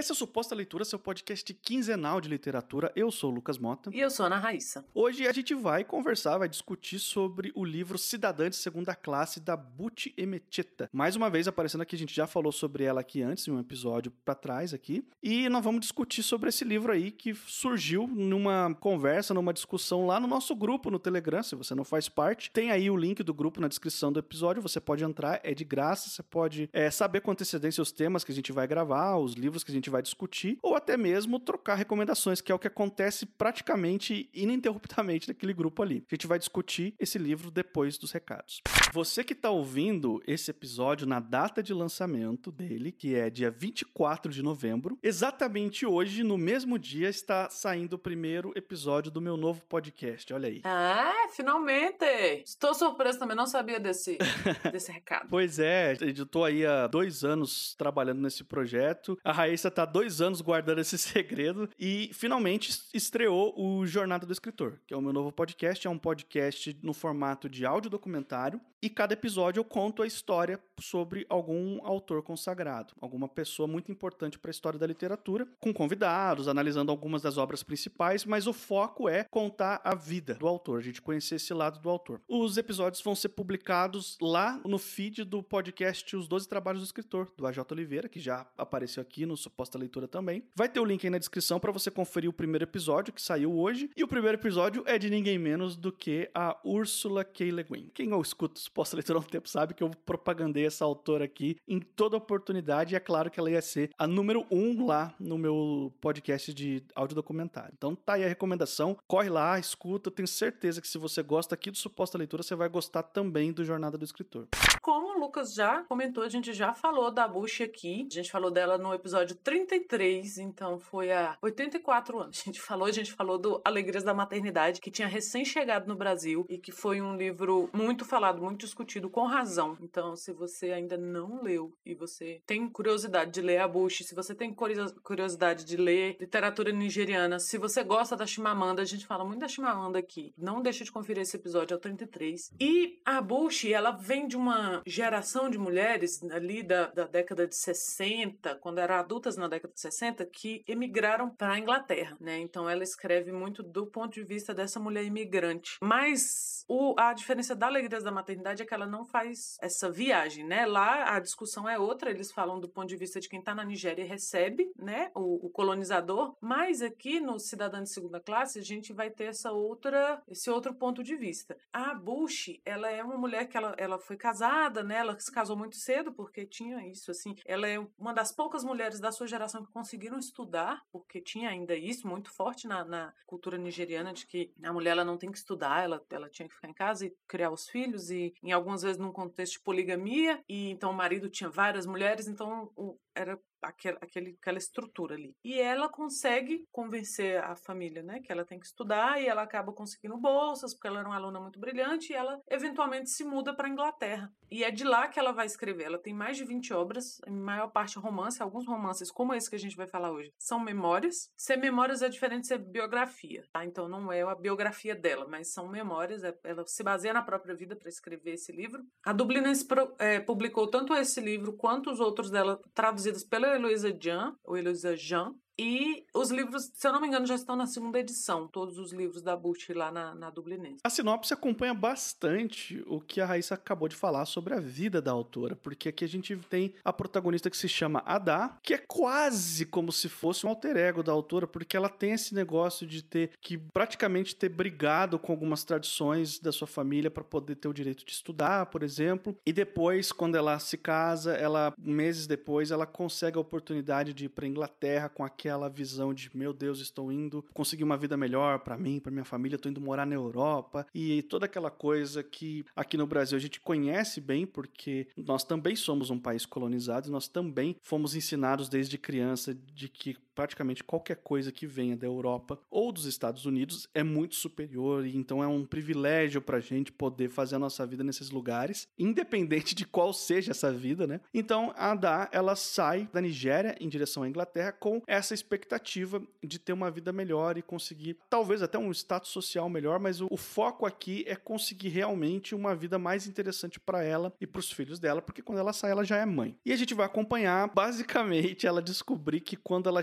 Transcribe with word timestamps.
Essa 0.00 0.12
é 0.12 0.14
a 0.14 0.16
Suposta 0.16 0.54
Leitura, 0.54 0.82
seu 0.82 0.98
podcast 0.98 1.52
quinzenal 1.52 2.22
de 2.22 2.28
literatura. 2.30 2.90
Eu 2.96 3.10
sou 3.10 3.30
o 3.30 3.34
Lucas 3.34 3.58
Mota. 3.58 3.90
E 3.92 4.00
eu 4.00 4.08
sou 4.08 4.24
a 4.24 4.28
Ana 4.28 4.38
Raíssa. 4.38 4.82
Hoje 4.94 5.28
a 5.28 5.32
gente 5.34 5.54
vai 5.54 5.84
conversar, 5.84 6.38
vai 6.38 6.48
discutir 6.48 6.98
sobre 6.98 7.52
o 7.54 7.62
livro 7.62 7.98
Cidadã 7.98 8.48
de 8.48 8.56
Segunda 8.56 8.94
Classe, 8.94 9.40
da 9.40 9.54
Buti 9.58 10.14
Emecheta. 10.16 10.88
Mais 10.90 11.16
uma 11.16 11.28
vez 11.28 11.46
aparecendo 11.46 11.82
aqui, 11.82 11.94
a 11.96 11.98
gente 11.98 12.14
já 12.14 12.26
falou 12.26 12.50
sobre 12.50 12.82
ela 12.82 13.02
aqui 13.02 13.20
antes, 13.20 13.46
em 13.46 13.50
um 13.50 13.60
episódio 13.60 14.10
para 14.24 14.34
trás 14.34 14.72
aqui. 14.72 15.04
E 15.22 15.50
nós 15.50 15.62
vamos 15.62 15.82
discutir 15.82 16.22
sobre 16.22 16.48
esse 16.48 16.64
livro 16.64 16.90
aí 16.90 17.10
que 17.10 17.34
surgiu 17.34 18.06
numa 18.06 18.74
conversa, 18.80 19.34
numa 19.34 19.52
discussão 19.52 20.06
lá 20.06 20.18
no 20.18 20.26
nosso 20.26 20.56
grupo 20.56 20.90
no 20.90 20.98
Telegram. 20.98 21.42
Se 21.42 21.54
você 21.54 21.74
não 21.74 21.84
faz 21.84 22.08
parte, 22.08 22.50
tem 22.52 22.70
aí 22.70 22.88
o 22.90 22.96
link 22.96 23.22
do 23.22 23.34
grupo 23.34 23.60
na 23.60 23.68
descrição 23.68 24.10
do 24.10 24.18
episódio. 24.18 24.62
Você 24.62 24.80
pode 24.80 25.04
entrar, 25.04 25.40
é 25.42 25.52
de 25.52 25.62
graça. 25.62 26.08
Você 26.08 26.22
pode 26.22 26.70
é, 26.72 26.90
saber 26.90 27.20
com 27.20 27.30
antecedência 27.30 27.82
os 27.82 27.92
temas 27.92 28.24
que 28.24 28.32
a 28.32 28.34
gente 28.34 28.50
vai 28.50 28.66
gravar, 28.66 29.18
os 29.18 29.34
livros 29.34 29.62
que 29.62 29.70
a 29.70 29.74
gente 29.74 29.89
vai 29.90 30.02
discutir, 30.02 30.58
ou 30.62 30.74
até 30.74 30.96
mesmo 30.96 31.38
trocar 31.38 31.74
recomendações, 31.74 32.40
que 32.40 32.50
é 32.50 32.54
o 32.54 32.58
que 32.58 32.68
acontece 32.68 33.26
praticamente 33.26 34.28
ininterruptamente 34.32 35.28
naquele 35.28 35.52
grupo 35.52 35.82
ali. 35.82 36.04
A 36.10 36.14
gente 36.14 36.26
vai 36.26 36.38
discutir 36.38 36.94
esse 36.98 37.18
livro 37.18 37.50
depois 37.50 37.98
dos 37.98 38.12
recados. 38.12 38.60
Você 38.92 39.22
que 39.22 39.32
está 39.32 39.50
ouvindo 39.50 40.22
esse 40.26 40.50
episódio 40.50 41.06
na 41.06 41.20
data 41.20 41.62
de 41.62 41.72
lançamento 41.72 42.50
dele, 42.50 42.92
que 42.92 43.14
é 43.14 43.30
dia 43.30 43.50
24 43.50 44.32
de 44.32 44.42
novembro, 44.42 44.98
exatamente 45.02 45.86
hoje, 45.86 46.22
no 46.22 46.36
mesmo 46.36 46.78
dia, 46.78 47.08
está 47.08 47.48
saindo 47.50 47.94
o 47.94 47.98
primeiro 47.98 48.52
episódio 48.56 49.10
do 49.10 49.20
meu 49.20 49.36
novo 49.36 49.62
podcast. 49.68 50.32
Olha 50.32 50.48
aí. 50.48 50.60
Ah, 50.64 51.28
finalmente! 51.30 52.04
Estou 52.44 52.74
surpreso 52.74 53.18
também, 53.18 53.36
não 53.36 53.46
sabia 53.46 53.78
desse, 53.78 54.18
desse 54.72 54.90
recado. 54.90 55.28
Pois 55.30 55.58
é, 55.58 55.94
tô 56.30 56.44
aí 56.44 56.64
há 56.64 56.86
dois 56.86 57.24
anos 57.24 57.74
trabalhando 57.76 58.20
nesse 58.20 58.44
projeto. 58.44 59.18
A 59.24 59.32
Raíssa 59.32 59.70
tá 59.70 59.79
há 59.80 59.84
dois 59.84 60.20
anos 60.20 60.40
guardando 60.40 60.80
esse 60.80 60.96
segredo 60.98 61.68
e 61.78 62.10
finalmente 62.12 62.82
estreou 62.92 63.54
o 63.56 63.86
Jornada 63.86 64.26
do 64.26 64.32
Escritor, 64.32 64.78
que 64.86 64.94
é 64.94 64.96
o 64.96 65.02
meu 65.02 65.12
novo 65.12 65.32
podcast. 65.32 65.86
É 65.86 65.90
um 65.90 65.98
podcast 65.98 66.76
no 66.82 66.92
formato 66.92 67.48
de 67.48 67.64
áudio 67.64 67.90
documentário 67.90 68.60
e 68.82 68.88
cada 68.88 69.12
episódio 69.12 69.60
eu 69.60 69.64
conto 69.64 70.02
a 70.02 70.06
história 70.06 70.58
sobre 70.80 71.26
algum 71.28 71.84
autor 71.84 72.22
consagrado, 72.22 72.94
alguma 72.98 73.28
pessoa 73.28 73.66
muito 73.68 73.92
importante 73.92 74.38
para 74.38 74.48
a 74.48 74.52
história 74.52 74.78
da 74.78 74.86
literatura, 74.86 75.46
com 75.60 75.72
convidados, 75.72 76.48
analisando 76.48 76.90
algumas 76.90 77.20
das 77.20 77.36
obras 77.36 77.62
principais, 77.62 78.24
mas 78.24 78.46
o 78.46 78.54
foco 78.54 79.06
é 79.06 79.24
contar 79.24 79.82
a 79.84 79.94
vida 79.94 80.34
do 80.34 80.48
autor, 80.48 80.78
a 80.78 80.82
gente 80.82 81.02
conhecer 81.02 81.34
esse 81.34 81.52
lado 81.52 81.78
do 81.78 81.90
autor. 81.90 82.22
Os 82.26 82.56
episódios 82.56 83.02
vão 83.02 83.14
ser 83.14 83.28
publicados 83.30 84.16
lá 84.20 84.58
no 84.64 84.78
feed 84.78 85.24
do 85.24 85.42
podcast 85.42 86.16
Os 86.16 86.26
Doze 86.26 86.48
Trabalhos 86.48 86.80
do 86.80 86.86
Escritor, 86.86 87.30
do 87.36 87.46
AJ 87.46 87.58
Oliveira, 87.70 88.08
que 88.08 88.18
já 88.18 88.46
apareceu 88.56 89.02
aqui 89.02 89.26
no 89.26 89.36
Suposta 89.36 89.69
Leitura 89.78 90.08
também. 90.08 90.42
Vai 90.54 90.68
ter 90.68 90.80
o 90.80 90.84
link 90.84 91.04
aí 91.04 91.10
na 91.10 91.18
descrição 91.18 91.60
para 91.60 91.72
você 91.72 91.90
conferir 91.90 92.28
o 92.28 92.32
primeiro 92.32 92.64
episódio 92.64 93.12
que 93.12 93.22
saiu 93.22 93.52
hoje, 93.56 93.90
e 93.96 94.04
o 94.04 94.08
primeiro 94.08 94.36
episódio 94.36 94.82
é 94.86 94.98
de 94.98 95.10
ninguém 95.10 95.38
menos 95.38 95.76
do 95.76 95.92
que 95.92 96.30
a 96.34 96.58
Úrsula 96.64 97.24
K. 97.24 97.50
Le 97.50 97.62
Guin. 97.62 97.90
Quem 97.94 98.10
eu 98.10 98.20
escuto 98.20 98.58
Suposta 98.58 98.96
Leitura 98.96 99.18
há 99.18 99.22
um 99.22 99.24
tempo 99.24 99.48
sabe 99.48 99.74
que 99.74 99.82
eu 99.82 99.90
propagandei 100.04 100.66
essa 100.66 100.84
autora 100.84 101.24
aqui 101.24 101.56
em 101.66 101.80
toda 101.80 102.16
oportunidade 102.16 102.94
e 102.94 102.96
é 102.96 103.00
claro 103.00 103.30
que 103.30 103.38
ela 103.38 103.50
ia 103.50 103.62
ser 103.62 103.90
a 103.98 104.06
número 104.06 104.46
um 104.50 104.84
lá 104.86 105.14
no 105.18 105.38
meu 105.38 105.92
podcast 106.00 106.52
de 106.52 106.82
áudio 106.94 107.14
documentário. 107.14 107.72
Então 107.76 107.94
tá 107.94 108.14
aí 108.14 108.24
a 108.24 108.28
recomendação, 108.28 108.96
corre 109.06 109.28
lá, 109.28 109.58
escuta, 109.58 110.10
tenho 110.10 110.28
certeza 110.28 110.80
que 110.80 110.88
se 110.88 110.98
você 110.98 111.22
gosta 111.22 111.54
aqui 111.54 111.70
do 111.70 111.76
Suposta 111.76 112.18
Leitura, 112.18 112.42
você 112.42 112.54
vai 112.54 112.68
gostar 112.68 113.02
também 113.02 113.52
do 113.52 113.64
Jornada 113.64 113.96
do 113.96 114.04
Escritor. 114.04 114.48
Como 114.82 115.16
o 115.16 115.20
Lucas 115.20 115.54
já 115.54 115.84
comentou, 115.84 116.22
a 116.22 116.28
gente 116.28 116.52
já 116.52 116.72
falou 116.72 117.10
da 117.10 117.26
Bush 117.28 117.60
aqui, 117.60 118.06
a 118.10 118.14
gente 118.14 118.30
falou 118.30 118.50
dela 118.50 118.78
no 118.78 118.94
episódio 118.94 119.36
33, 119.66 120.38
então 120.38 120.78
foi 120.78 121.12
há 121.12 121.36
84 121.42 122.18
anos. 122.18 122.40
A 122.40 122.44
gente 122.44 122.60
falou, 122.60 122.86
a 122.86 122.92
gente 122.92 123.12
falou 123.12 123.38
do 123.38 123.60
Alegrias 123.64 124.02
da 124.02 124.14
Maternidade, 124.14 124.80
que 124.80 124.90
tinha 124.90 125.08
recém 125.08 125.44
chegado 125.44 125.86
no 125.86 125.96
Brasil 125.96 126.46
e 126.48 126.58
que 126.58 126.72
foi 126.72 127.00
um 127.00 127.16
livro 127.16 127.68
muito 127.72 128.04
falado, 128.04 128.42
muito 128.42 128.60
discutido 128.60 129.10
com 129.10 129.26
razão. 129.26 129.76
Então, 129.80 130.16
se 130.16 130.32
você 130.32 130.72
ainda 130.72 130.96
não 130.96 131.42
leu 131.42 131.72
e 131.84 131.94
você 131.94 132.40
tem 132.46 132.68
curiosidade 132.68 133.30
de 133.30 133.40
ler 133.40 133.58
a 133.58 133.68
Bush, 133.68 133.98
se 134.04 134.14
você 134.14 134.34
tem 134.34 134.54
curiosidade 135.02 135.64
de 135.64 135.76
ler 135.76 136.16
literatura 136.18 136.72
nigeriana, 136.72 137.38
se 137.38 137.58
você 137.58 137.82
gosta 137.84 138.16
da 138.16 138.26
Chimamanda, 138.26 138.82
a 138.82 138.86
gente 138.86 139.06
fala 139.06 139.24
muito 139.24 139.40
da 139.40 139.48
Chimamanda 139.48 139.98
aqui. 139.98 140.32
Não 140.38 140.62
deixe 140.62 140.84
de 140.84 140.92
conferir 140.92 141.22
esse 141.22 141.36
episódio, 141.36 141.74
é 141.74 141.76
o 141.76 141.80
33. 141.80 142.54
E 142.60 143.00
a 143.04 143.20
Bush, 143.20 143.66
ela 143.66 143.90
vem 143.90 144.26
de 144.26 144.36
uma 144.36 144.82
geração 144.86 145.50
de 145.50 145.58
mulheres 145.58 146.22
ali 146.30 146.62
da, 146.62 146.86
da 146.86 147.04
década 147.04 147.46
de 147.46 147.56
60, 147.56 148.54
quando 148.56 148.78
eram 148.78 148.94
adultas 148.94 149.36
na 149.36 149.49
década 149.50 149.74
de 149.74 149.80
60, 149.80 150.24
que 150.26 150.64
emigraram 150.66 151.28
para 151.28 151.52
a 151.52 151.58
Inglaterra, 151.58 152.16
né? 152.20 152.38
Então 152.38 152.68
ela 152.68 152.82
escreve 152.82 153.32
muito 153.32 153.62
do 153.62 153.86
ponto 153.86 154.14
de 154.14 154.24
vista 154.24 154.54
dessa 154.54 154.80
mulher 154.80 155.04
imigrante. 155.04 155.76
Mas 155.82 156.64
o, 156.68 156.94
a 156.98 157.12
diferença 157.12 157.54
da 157.54 157.66
Alegrias 157.66 158.04
da 158.04 158.12
Maternidade 158.12 158.62
é 158.62 158.66
que 158.66 158.72
ela 158.72 158.86
não 158.86 159.04
faz 159.04 159.58
essa 159.60 159.90
viagem, 159.90 160.44
né? 160.44 160.64
Lá 160.66 161.16
a 161.16 161.20
discussão 161.20 161.68
é 161.68 161.78
outra, 161.78 162.10
eles 162.10 162.30
falam 162.30 162.60
do 162.60 162.68
ponto 162.68 162.88
de 162.88 162.96
vista 162.96 163.20
de 163.20 163.28
quem 163.28 163.40
está 163.40 163.54
na 163.54 163.64
Nigéria 163.64 164.02
e 164.02 164.06
recebe, 164.06 164.70
né, 164.76 165.10
o, 165.14 165.46
o, 165.46 165.50
colonizador, 165.50 166.36
mas 166.40 166.80
aqui 166.82 167.18
no 167.20 167.38
Cidadão 167.38 167.82
de 167.82 167.90
Segunda 167.90 168.20
Classe 168.20 168.58
a 168.58 168.62
gente 168.62 168.92
vai 168.92 169.10
ter 169.10 169.24
essa 169.24 169.50
outra, 169.50 170.22
esse 170.28 170.48
outro 170.48 170.72
ponto 170.74 171.02
de 171.02 171.16
vista. 171.16 171.56
A 171.72 171.94
Bush, 171.94 172.60
ela 172.64 172.90
é 172.90 173.02
uma 173.02 173.16
mulher 173.16 173.48
que 173.48 173.56
ela, 173.56 173.74
ela 173.76 173.98
foi 173.98 174.16
casada, 174.16 174.82
né? 174.82 174.98
Ela 174.98 175.18
se 175.18 175.32
casou 175.32 175.56
muito 175.56 175.76
cedo 175.76 176.12
porque 176.12 176.46
tinha 176.46 176.86
isso, 176.86 177.10
assim. 177.10 177.34
Ela 177.44 177.68
é 177.68 177.78
uma 177.98 178.12
das 178.12 178.30
poucas 178.32 178.62
mulheres 178.62 179.00
da 179.00 179.10
sua 179.10 179.26
geração 179.26 179.39
que 179.46 179.72
conseguiram 179.72 180.18
estudar, 180.18 180.82
porque 180.92 181.20
tinha 181.20 181.48
ainda 181.48 181.74
isso 181.74 182.06
muito 182.06 182.30
forte 182.30 182.66
na, 182.66 182.84
na 182.84 183.14
cultura 183.26 183.56
nigeriana 183.56 184.12
de 184.12 184.26
que 184.26 184.52
a 184.62 184.72
mulher 184.72 184.90
ela 184.90 185.04
não 185.04 185.16
tem 185.16 185.30
que 185.30 185.38
estudar, 185.38 185.84
ela, 185.84 186.04
ela 186.10 186.28
tinha 186.28 186.48
que 186.48 186.54
ficar 186.54 186.68
em 186.68 186.74
casa 186.74 187.06
e 187.06 187.14
criar 187.26 187.50
os 187.50 187.68
filhos 187.68 188.10
e 188.10 188.34
em 188.42 188.52
algumas 188.52 188.82
vezes 188.82 188.98
num 188.98 189.12
contexto 189.12 189.54
de 189.54 189.60
poligamia 189.60 190.42
e 190.48 190.70
então 190.70 190.90
o 190.90 190.94
marido 190.94 191.28
tinha 191.28 191.48
várias 191.48 191.86
mulheres, 191.86 192.26
então 192.26 192.70
o, 192.76 192.98
era 193.14 193.38
aquele, 193.62 194.36
aquela 194.40 194.58
estrutura 194.58 195.14
ali. 195.14 195.34
E 195.44 195.58
ela 195.60 195.88
consegue 195.88 196.64
convencer 196.70 197.42
a 197.42 197.54
família, 197.56 198.02
né, 198.02 198.20
que 198.20 198.32
ela 198.32 198.44
tem 198.44 198.58
que 198.58 198.66
estudar 198.66 199.20
e 199.20 199.26
ela 199.26 199.42
acaba 199.42 199.72
conseguindo 199.72 200.16
bolsas, 200.16 200.74
porque 200.74 200.88
ela 200.88 201.00
era 201.00 201.08
uma 201.08 201.16
aluna 201.16 201.40
muito 201.40 201.58
brilhante 201.58 202.12
e 202.12 202.16
ela 202.16 202.40
eventualmente 202.48 203.10
se 203.10 203.24
muda 203.24 203.54
para 203.54 203.68
Inglaterra. 203.68 204.32
E 204.50 204.64
é 204.64 204.70
de 204.70 204.84
lá 204.84 205.08
que 205.08 205.18
ela 205.18 205.32
vai 205.32 205.46
escrever. 205.46 205.84
Ela 205.84 205.98
tem 205.98 206.12
mais 206.12 206.36
de 206.36 206.44
20 206.44 206.72
obras, 206.74 207.20
a 207.26 207.30
maior 207.30 207.68
parte 207.68 207.98
romance, 207.98 208.42
alguns 208.42 208.66
romances, 208.66 209.10
como 209.10 209.34
esse 209.34 209.48
que 209.48 209.56
a 209.56 209.58
gente 209.58 209.76
vai 209.76 209.86
falar 209.86 210.10
hoje, 210.10 210.32
são 210.38 210.58
memórias. 210.58 211.30
Ser 211.36 211.56
memórias 211.56 212.02
é 212.02 212.08
diferente 212.08 212.42
de 212.42 212.46
ser 212.48 212.58
biografia, 212.58 213.44
tá? 213.52 213.64
Então 213.64 213.88
não 213.88 214.12
é 214.12 214.22
a 214.22 214.34
biografia 214.34 214.94
dela, 214.94 215.26
mas 215.28 215.52
são 215.52 215.68
memórias. 215.68 216.24
É, 216.24 216.36
ela 216.44 216.64
se 216.66 216.82
baseia 216.82 217.14
na 217.14 217.22
própria 217.22 217.54
vida 217.54 217.76
para 217.76 217.88
escrever 217.88 218.32
esse 218.32 218.50
livro. 218.50 218.82
A 219.04 219.12
Dublinense 219.12 219.66
é, 219.98 220.20
publicou 220.20 220.68
tanto 220.68 220.94
esse 220.94 221.20
livro 221.20 221.52
quanto 221.56 221.90
os 221.90 222.00
outros 222.00 222.30
dela 222.30 222.60
traduzidos 222.74 223.24
pela 223.24 223.49
Hello 223.52 223.68
les 223.68 223.84
Jean, 223.98 224.36
ou 224.44 224.56
Hello 224.56 224.70
les 224.70 224.94
Jean, 224.94 225.34
e 225.62 226.06
os 226.14 226.30
livros, 226.30 226.70
se 226.72 226.88
eu 226.88 226.90
não 226.90 227.02
me 227.02 227.06
engano, 227.06 227.26
já 227.26 227.34
estão 227.34 227.54
na 227.54 227.66
segunda 227.66 227.98
edição, 227.98 228.48
todos 228.48 228.78
os 228.78 228.94
livros 228.94 229.20
da 229.20 229.36
Bush 229.36 229.68
lá 229.74 229.92
na, 229.92 230.14
na 230.14 230.30
Dublinense. 230.30 230.78
A 230.82 230.88
sinopse 230.88 231.34
acompanha 231.34 231.74
bastante 231.74 232.82
o 232.86 232.98
que 232.98 233.20
a 233.20 233.26
Raíssa 233.26 233.56
acabou 233.56 233.86
de 233.86 233.94
falar 233.94 234.24
sobre 234.24 234.54
a 234.54 234.58
vida 234.58 235.02
da 235.02 235.10
autora, 235.10 235.54
porque 235.54 235.90
aqui 235.90 236.02
a 236.02 236.08
gente 236.08 236.34
tem 236.48 236.72
a 236.82 236.90
protagonista 236.94 237.50
que 237.50 237.58
se 237.58 237.68
chama 237.68 238.02
Ada, 238.06 238.56
que 238.62 238.72
é 238.72 238.78
quase 238.78 239.66
como 239.66 239.92
se 239.92 240.08
fosse 240.08 240.46
um 240.46 240.48
alter 240.48 240.78
ego 240.78 241.02
da 241.02 241.12
autora, 241.12 241.46
porque 241.46 241.76
ela 241.76 241.90
tem 241.90 242.12
esse 242.12 242.34
negócio 242.34 242.86
de 242.86 243.04
ter 243.04 243.32
que 243.38 243.58
praticamente 243.58 244.34
ter 244.34 244.48
brigado 244.48 245.18
com 245.18 245.30
algumas 245.30 245.62
tradições 245.62 246.38
da 246.38 246.52
sua 246.52 246.66
família 246.66 247.10
para 247.10 247.22
poder 247.22 247.56
ter 247.56 247.68
o 247.68 247.74
direito 247.74 248.02
de 248.06 248.12
estudar, 248.12 248.64
por 248.66 248.82
exemplo. 248.82 249.36
E 249.44 249.52
depois, 249.52 250.10
quando 250.10 250.36
ela 250.36 250.58
se 250.58 250.78
casa, 250.78 251.34
ela 251.34 251.74
meses 251.78 252.26
depois, 252.26 252.70
ela 252.70 252.86
consegue 252.86 253.36
a 253.36 253.42
oportunidade 253.42 254.14
de 254.14 254.24
ir 254.24 254.30
para 254.30 254.46
Inglaterra 254.46 255.10
com 255.10 255.22
aquela 255.22 255.49
aquela 255.50 255.68
visão 255.68 256.14
de 256.14 256.30
meu 256.32 256.52
Deus, 256.52 256.80
estou 256.80 257.10
indo 257.10 257.44
conseguir 257.52 257.82
uma 257.82 257.96
vida 257.96 258.16
melhor 258.16 258.60
para 258.60 258.78
mim, 258.78 259.00
para 259.00 259.10
minha 259.10 259.24
família, 259.24 259.56
estou 259.56 259.70
indo 259.70 259.80
morar 259.80 260.06
na 260.06 260.14
Europa. 260.14 260.86
E 260.94 261.22
toda 261.22 261.46
aquela 261.46 261.70
coisa 261.70 262.22
que 262.22 262.64
aqui 262.76 262.96
no 262.96 263.06
Brasil 263.06 263.36
a 263.36 263.40
gente 263.40 263.60
conhece 263.60 264.20
bem 264.20 264.46
porque 264.46 265.08
nós 265.16 265.42
também 265.42 265.74
somos 265.74 266.10
um 266.10 266.18
país 266.18 266.46
colonizado, 266.46 267.10
nós 267.10 267.26
também 267.26 267.76
fomos 267.82 268.14
ensinados 268.14 268.68
desde 268.68 268.96
criança 268.96 269.54
de 269.74 269.88
que 269.88 270.16
praticamente 270.40 270.82
qualquer 270.82 271.16
coisa 271.16 271.52
que 271.52 271.66
venha 271.66 271.94
da 271.94 272.06
Europa 272.06 272.58
ou 272.70 272.90
dos 272.90 273.04
Estados 273.04 273.44
Unidos 273.44 273.86
é 273.94 274.02
muito 274.02 274.36
superior 274.36 275.04
e 275.04 275.14
então 275.14 275.44
é 275.44 275.46
um 275.46 275.66
privilégio 275.66 276.40
pra 276.40 276.60
gente 276.60 276.90
poder 276.90 277.28
fazer 277.28 277.56
a 277.56 277.58
nossa 277.58 277.86
vida 277.86 278.02
nesses 278.02 278.30
lugares, 278.30 278.88
independente 278.98 279.74
de 279.74 279.84
qual 279.84 280.14
seja 280.14 280.52
essa 280.52 280.72
vida, 280.72 281.06
né? 281.06 281.20
Então 281.34 281.74
a 281.76 281.90
Ada, 281.90 282.30
ela 282.32 282.56
sai 282.56 283.06
da 283.12 283.20
Nigéria 283.20 283.76
em 283.78 283.86
direção 283.86 284.22
à 284.22 284.28
Inglaterra 284.30 284.72
com 284.72 285.02
essa 285.06 285.34
expectativa 285.34 286.22
de 286.42 286.58
ter 286.58 286.72
uma 286.72 286.90
vida 286.90 287.12
melhor 287.12 287.58
e 287.58 287.62
conseguir 287.62 288.16
talvez 288.30 288.62
até 288.62 288.78
um 288.78 288.90
status 288.92 289.28
social 289.28 289.68
melhor, 289.68 290.00
mas 290.00 290.22
o, 290.22 290.28
o 290.30 290.38
foco 290.38 290.86
aqui 290.86 291.22
é 291.26 291.36
conseguir 291.36 291.90
realmente 291.90 292.54
uma 292.54 292.74
vida 292.74 292.98
mais 292.98 293.26
interessante 293.26 293.78
para 293.78 294.02
ela 294.02 294.32
e 294.40 294.46
para 294.46 294.60
os 294.60 294.72
filhos 294.72 294.98
dela, 294.98 295.20
porque 295.20 295.42
quando 295.42 295.58
ela 295.58 295.74
sai 295.74 295.90
ela 295.90 296.02
já 296.02 296.16
é 296.16 296.24
mãe. 296.24 296.56
E 296.64 296.72
a 296.72 296.76
gente 296.76 296.94
vai 296.94 297.04
acompanhar 297.04 297.68
basicamente 297.74 298.66
ela 298.66 298.80
descobrir 298.80 299.40
que 299.40 299.56
quando 299.56 299.86
ela 299.86 300.02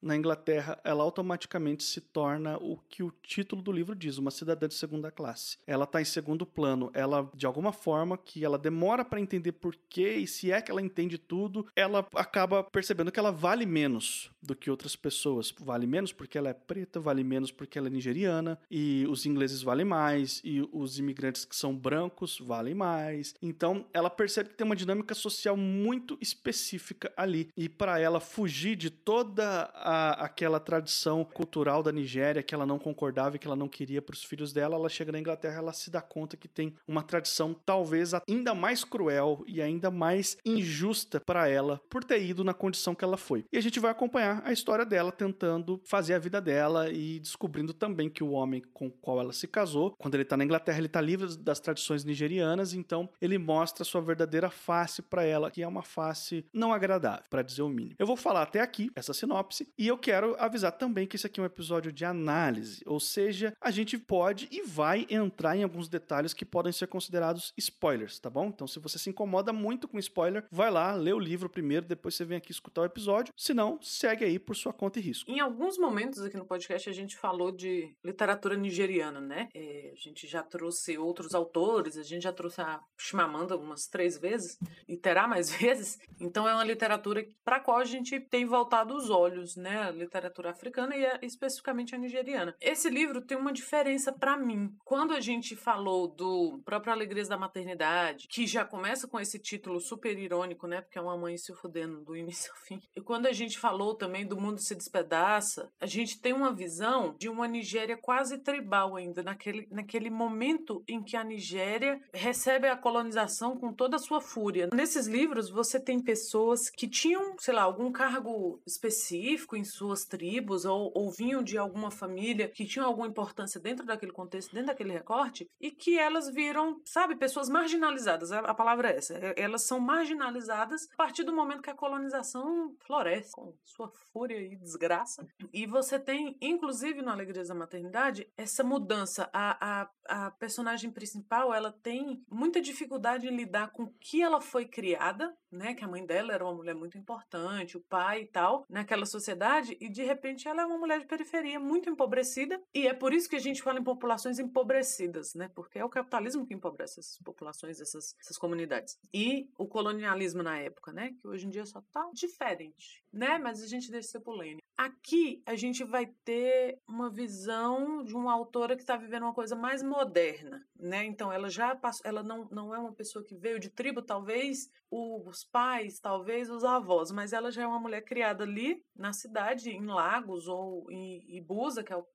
na 0.00 0.16
Inglaterra, 0.16 0.80
ela 0.84 1.02
automaticamente 1.02 1.82
se 1.82 2.00
torna 2.00 2.56
o 2.58 2.78
que 2.88 3.02
o 3.02 3.10
título 3.22 3.60
do 3.60 3.70
livro 3.70 3.94
diz, 3.94 4.16
uma 4.16 4.30
cidadã 4.30 4.66
de 4.66 4.74
segunda 4.74 5.10
classe. 5.10 5.58
Ela 5.66 5.86
tá 5.86 6.00
em 6.00 6.04
segundo 6.04 6.46
plano, 6.46 6.90
ela 6.94 7.30
de 7.34 7.46
alguma 7.46 7.72
forma 7.72 8.16
que 8.16 8.44
ela 8.44 8.58
demora 8.58 9.04
para 9.04 9.20
entender 9.20 9.52
por 9.52 9.76
quê 9.88 10.14
e 10.14 10.26
se 10.26 10.50
é 10.50 10.62
que 10.62 10.70
ela 10.70 10.80
entende 10.80 11.18
tudo, 11.18 11.66
ela 11.76 12.06
acaba 12.14 12.64
percebendo 12.64 13.12
que 13.12 13.18
ela 13.18 13.30
vale 13.30 13.66
menos 13.66 14.30
do 14.42 14.54
que 14.56 14.70
outras 14.70 14.96
pessoas. 14.96 15.52
Vale 15.60 15.86
menos 15.86 16.12
porque 16.12 16.38
ela 16.38 16.48
é 16.48 16.54
preta, 16.54 16.98
vale 16.98 17.22
menos 17.22 17.50
porque 17.50 17.78
ela 17.78 17.88
é 17.88 17.90
nigeriana 17.90 18.58
e 18.70 19.06
os 19.08 19.26
ingleses 19.26 19.62
valem 19.62 19.84
mais 19.84 20.40
e 20.44 20.66
os 20.72 20.98
imigrantes 20.98 21.44
que 21.44 21.54
são 21.54 21.76
brancos 21.76 22.38
valem 22.38 22.74
mais. 22.74 23.34
Então, 23.42 23.86
ela 23.92 24.08
percebe 24.08 24.50
que 24.50 24.56
tem 24.56 24.64
uma 24.64 24.76
dinâmica 24.76 25.14
social 25.14 25.56
muito 25.56 26.16
específica 26.20 27.12
ali 27.16 27.50
e 27.56 27.68
para 27.68 27.98
ela 27.98 28.20
fugir 28.20 28.76
de 28.76 28.90
toda 28.90 29.39
a, 29.44 30.24
aquela 30.24 30.60
tradição 30.60 31.24
cultural 31.24 31.82
da 31.82 31.92
Nigéria 31.92 32.42
que 32.42 32.54
ela 32.54 32.66
não 32.66 32.78
concordava 32.78 33.36
e 33.36 33.38
que 33.38 33.46
ela 33.46 33.56
não 33.56 33.68
queria 33.68 34.02
para 34.02 34.14
os 34.14 34.24
filhos 34.24 34.52
dela, 34.52 34.76
ela 34.76 34.88
chega 34.88 35.12
na 35.12 35.18
Inglaterra, 35.18 35.58
ela 35.58 35.72
se 35.72 35.90
dá 35.90 36.00
conta 36.00 36.36
que 36.36 36.48
tem 36.48 36.74
uma 36.86 37.02
tradição 37.02 37.54
talvez 37.54 38.12
ainda 38.14 38.54
mais 38.54 38.84
cruel 38.84 39.44
e 39.46 39.60
ainda 39.60 39.90
mais 39.90 40.36
injusta 40.44 41.20
para 41.20 41.48
ela 41.48 41.80
por 41.88 42.04
ter 42.04 42.22
ido 42.22 42.44
na 42.44 42.54
condição 42.54 42.94
que 42.94 43.04
ela 43.04 43.16
foi. 43.16 43.44
E 43.52 43.58
a 43.58 43.60
gente 43.60 43.80
vai 43.80 43.90
acompanhar 43.90 44.42
a 44.44 44.52
história 44.52 44.84
dela 44.84 45.10
tentando 45.10 45.80
fazer 45.84 46.14
a 46.14 46.18
vida 46.18 46.40
dela 46.40 46.90
e 46.90 47.18
descobrindo 47.18 47.72
também 47.72 48.08
que 48.08 48.22
o 48.22 48.30
homem 48.30 48.62
com 48.72 48.86
o 48.86 48.90
qual 48.90 49.20
ela 49.20 49.32
se 49.32 49.48
casou, 49.48 49.94
quando 49.98 50.14
ele 50.14 50.24
tá 50.24 50.36
na 50.36 50.44
Inglaterra, 50.44 50.78
ele 50.78 50.88
tá 50.88 51.00
livre 51.00 51.36
das 51.36 51.60
tradições 51.60 52.04
nigerianas, 52.04 52.74
então 52.74 53.08
ele 53.20 53.38
mostra 53.38 53.84
sua 53.84 54.00
verdadeira 54.00 54.50
face 54.50 55.02
para 55.02 55.24
ela, 55.24 55.50
que 55.50 55.62
é 55.62 55.68
uma 55.68 55.82
face 55.82 56.44
não 56.52 56.72
agradável, 56.72 57.24
para 57.30 57.42
dizer 57.42 57.62
o 57.62 57.68
mínimo. 57.68 57.96
Eu 57.98 58.06
vou 58.06 58.16
falar 58.16 58.42
até 58.42 58.60
aqui 58.60 58.90
essa 58.94 59.12
sinopse 59.12 59.29
e 59.78 59.86
eu 59.86 59.98
quero 59.98 60.36
avisar 60.38 60.72
também 60.72 61.06
que 61.06 61.16
esse 61.16 61.26
aqui 61.26 61.40
é 61.40 61.42
um 61.42 61.46
episódio 61.46 61.92
de 61.92 62.04
análise, 62.04 62.82
ou 62.86 63.00
seja, 63.00 63.52
a 63.60 63.70
gente 63.70 63.98
pode 63.98 64.48
e 64.50 64.62
vai 64.62 65.06
entrar 65.10 65.56
em 65.56 65.62
alguns 65.62 65.88
detalhes 65.88 66.34
que 66.34 66.44
podem 66.44 66.72
ser 66.72 66.86
considerados 66.86 67.52
spoilers, 67.56 68.18
tá 68.18 68.30
bom? 68.30 68.46
Então, 68.46 68.66
se 68.66 68.78
você 68.78 68.98
se 68.98 69.10
incomoda 69.10 69.52
muito 69.52 69.88
com 69.88 69.98
spoiler, 69.98 70.44
vai 70.50 70.70
lá, 70.70 70.94
lê 70.94 71.12
o 71.12 71.18
livro 71.18 71.48
primeiro, 71.48 71.86
depois 71.86 72.14
você 72.14 72.24
vem 72.24 72.38
aqui 72.38 72.50
escutar 72.50 72.82
o 72.82 72.84
episódio. 72.84 73.32
Se 73.36 73.54
não, 73.54 73.80
segue 73.82 74.24
aí 74.24 74.38
por 74.38 74.56
sua 74.56 74.72
conta 74.72 74.98
e 74.98 75.02
risco. 75.02 75.30
Em 75.30 75.40
alguns 75.40 75.78
momentos 75.78 76.22
aqui 76.22 76.36
no 76.36 76.44
podcast 76.44 76.88
a 76.88 76.92
gente 76.92 77.16
falou 77.16 77.52
de 77.52 77.94
literatura 78.04 78.56
nigeriana, 78.56 79.20
né? 79.20 79.48
É, 79.54 79.92
a 79.92 79.96
gente 79.96 80.26
já 80.26 80.42
trouxe 80.42 80.98
outros 80.98 81.34
autores, 81.34 81.96
a 81.96 82.02
gente 82.02 82.22
já 82.22 82.32
trouxe 82.32 82.60
a 82.60 82.80
Chimamanda 82.98 83.56
umas 83.56 83.86
três 83.86 84.18
vezes 84.18 84.58
e 84.88 84.96
terá 84.96 85.28
mais 85.28 85.50
vezes. 85.54 85.98
Então 86.20 86.48
é 86.48 86.54
uma 86.54 86.64
literatura 86.64 87.26
para 87.44 87.56
a 87.56 87.60
qual 87.60 87.78
a 87.78 87.84
gente 87.84 88.18
tem 88.20 88.44
voltado 88.44 88.94
os 88.94 89.10
olhos, 89.10 89.19
né? 89.56 89.82
A 89.82 89.90
literatura 89.90 90.50
africana 90.50 90.96
e 90.96 91.04
a, 91.04 91.18
especificamente 91.22 91.94
a 91.94 91.98
nigeriana. 91.98 92.54
Esse 92.60 92.88
livro 92.88 93.20
tem 93.20 93.36
uma 93.36 93.52
diferença 93.52 94.12
para 94.12 94.36
mim. 94.36 94.74
Quando 94.84 95.12
a 95.12 95.20
gente 95.20 95.56
falou 95.56 96.08
do 96.08 96.60
próprio 96.64 96.92
Alegrias 96.92 97.28
da 97.28 97.36
Maternidade, 97.36 98.28
que 98.28 98.46
já 98.46 98.64
começa 98.64 99.06
com 99.08 99.18
esse 99.18 99.38
título 99.38 99.80
super 99.80 100.18
irônico, 100.18 100.66
né? 100.66 100.80
Porque 100.80 100.98
é 100.98 101.02
uma 101.02 101.16
mãe 101.16 101.36
se 101.36 101.54
fudendo 101.54 102.02
do 102.04 102.16
início 102.16 102.50
ao 102.52 102.58
fim. 102.58 102.80
E 102.96 103.00
quando 103.00 103.26
a 103.26 103.32
gente 103.32 103.58
falou 103.58 103.94
também 103.94 104.26
do 104.26 104.40
mundo 104.40 104.60
se 104.60 104.74
despedaça, 104.74 105.70
a 105.80 105.86
gente 105.86 106.20
tem 106.20 106.32
uma 106.32 106.52
visão 106.52 107.14
de 107.18 107.28
uma 107.28 107.48
Nigéria 107.48 107.96
quase 107.96 108.38
tribal 108.38 108.96
ainda, 108.96 109.22
naquele, 109.22 109.66
naquele 109.70 110.10
momento 110.10 110.82
em 110.88 111.02
que 111.02 111.16
a 111.16 111.24
Nigéria 111.24 112.00
recebe 112.12 112.68
a 112.68 112.76
colonização 112.76 113.56
com 113.58 113.72
toda 113.72 113.96
a 113.96 113.98
sua 113.98 114.20
fúria. 114.20 114.68
Nesses 114.72 115.06
livros 115.06 115.50
você 115.50 115.80
tem 115.80 116.00
pessoas 116.00 116.70
que 116.70 116.88
tinham, 116.88 117.34
sei 117.38 117.54
lá, 117.54 117.62
algum 117.62 117.90
cargo 117.90 118.60
específico 118.66 119.09
em 119.12 119.64
suas 119.64 120.04
tribos 120.04 120.64
ou, 120.64 120.92
ou 120.94 121.10
vinham 121.10 121.42
de 121.42 121.58
alguma 121.58 121.90
família 121.90 122.48
que 122.48 122.64
tinham 122.64 122.86
alguma 122.86 123.06
importância 123.06 123.60
dentro 123.60 123.84
daquele 123.84 124.12
contexto, 124.12 124.52
dentro 124.52 124.68
daquele 124.68 124.92
recorte, 124.92 125.48
e 125.60 125.70
que 125.70 125.98
elas 125.98 126.28
viram, 126.28 126.80
sabe, 126.84 127.16
pessoas 127.16 127.48
marginalizadas. 127.48 128.32
A, 128.32 128.40
a 128.40 128.54
palavra 128.54 128.90
é 128.90 128.96
essa. 128.96 129.14
É, 129.14 129.34
elas 129.36 129.62
são 129.62 129.80
marginalizadas 129.80 130.88
a 130.92 130.96
partir 130.96 131.24
do 131.24 131.32
momento 131.32 131.62
que 131.62 131.70
a 131.70 131.74
colonização 131.74 132.74
floresce 132.86 133.32
com 133.32 133.54
sua 133.64 133.90
fúria 134.12 134.38
e 134.40 134.56
desgraça. 134.56 135.26
E 135.52 135.66
você 135.66 135.98
tem, 135.98 136.36
inclusive 136.40 137.02
no 137.02 137.10
Alegrias 137.10 137.48
da 137.48 137.54
Maternidade, 137.54 138.28
essa 138.36 138.62
mudança. 138.62 139.28
A, 139.32 139.82
a, 139.82 140.26
a 140.26 140.30
personagem 140.32 140.90
principal, 140.90 141.52
ela 141.52 141.72
tem 141.72 142.22
muita 142.30 142.60
dificuldade 142.60 143.26
em 143.26 143.36
lidar 143.36 143.70
com 143.70 143.86
que 144.00 144.22
ela 144.22 144.40
foi 144.40 144.66
criada, 144.66 145.34
né? 145.50 145.74
Que 145.74 145.84
a 145.84 145.88
mãe 145.88 146.04
dela 146.04 146.32
era 146.32 146.44
uma 146.44 146.54
mulher 146.54 146.74
muito 146.74 146.98
importante, 146.98 147.76
o 147.76 147.80
pai 147.80 148.22
e 148.22 148.26
tal, 148.26 148.64
naquela 148.68 148.99
sociedade, 149.06 149.76
e 149.80 149.88
de 149.88 150.02
repente 150.02 150.48
ela 150.48 150.62
é 150.62 150.66
uma 150.66 150.78
mulher 150.78 151.00
de 151.00 151.06
periferia 151.06 151.58
muito 151.58 151.88
empobrecida, 151.88 152.60
e 152.74 152.86
é 152.86 152.94
por 152.94 153.12
isso 153.12 153.28
que 153.28 153.36
a 153.36 153.40
gente 153.40 153.62
fala 153.62 153.78
em 153.78 153.84
populações 153.84 154.38
empobrecidas, 154.38 155.34
né? 155.34 155.50
Porque 155.54 155.78
é 155.78 155.84
o 155.84 155.88
capitalismo 155.88 156.46
que 156.46 156.54
empobrece 156.54 157.00
essas 157.00 157.18
populações, 157.18 157.80
essas, 157.80 158.16
essas 158.20 158.38
comunidades. 158.38 158.98
E 159.12 159.48
o 159.58 159.66
colonialismo 159.66 160.42
na 160.42 160.58
época, 160.58 160.92
né? 160.92 161.14
Que 161.20 161.28
hoje 161.28 161.46
em 161.46 161.50
dia 161.50 161.66
só 161.66 161.80
tá 161.92 162.08
diferente, 162.12 163.04
né? 163.12 163.38
Mas 163.38 163.62
a 163.62 163.66
gente 163.66 163.90
deixa 163.90 164.08
ser 164.08 164.20
polêmico. 164.20 164.60
Aqui 164.76 165.42
a 165.44 165.54
gente 165.54 165.84
vai 165.84 166.06
ter 166.24 166.80
uma 166.88 167.10
visão 167.10 168.02
de 168.02 168.14
uma 168.14 168.32
autora 168.32 168.74
que 168.74 168.82
está 168.82 168.96
vivendo 168.96 169.24
uma 169.24 169.34
coisa 169.34 169.54
mais 169.54 169.82
moderna, 169.82 170.66
né? 170.74 171.04
Então 171.04 171.30
ela 171.30 171.50
já 171.50 171.76
passou, 171.76 172.00
ela 172.06 172.22
não, 172.22 172.48
não 172.50 172.74
é 172.74 172.78
uma 172.78 172.94
pessoa 172.94 173.22
que 173.22 173.34
veio 173.34 173.60
de 173.60 173.68
tribo, 173.68 174.00
talvez 174.00 174.70
os 174.90 175.44
pais, 175.44 176.00
talvez 176.00 176.48
os 176.48 176.64
avós, 176.64 177.10
mas 177.10 177.32
ela 177.34 177.50
já 177.52 177.62
é 177.62 177.66
uma 177.66 177.78
mulher 177.78 178.02
criada 178.02 178.44
ali 178.44 178.82
na 178.96 179.12
cidade, 179.12 179.70
em 179.70 179.84
Lagos 179.84 180.48
ou 180.48 180.90
em 180.90 181.36
Ibusa, 181.36 181.84
que 181.84 181.92
é 181.92 181.96
o 181.96 182.06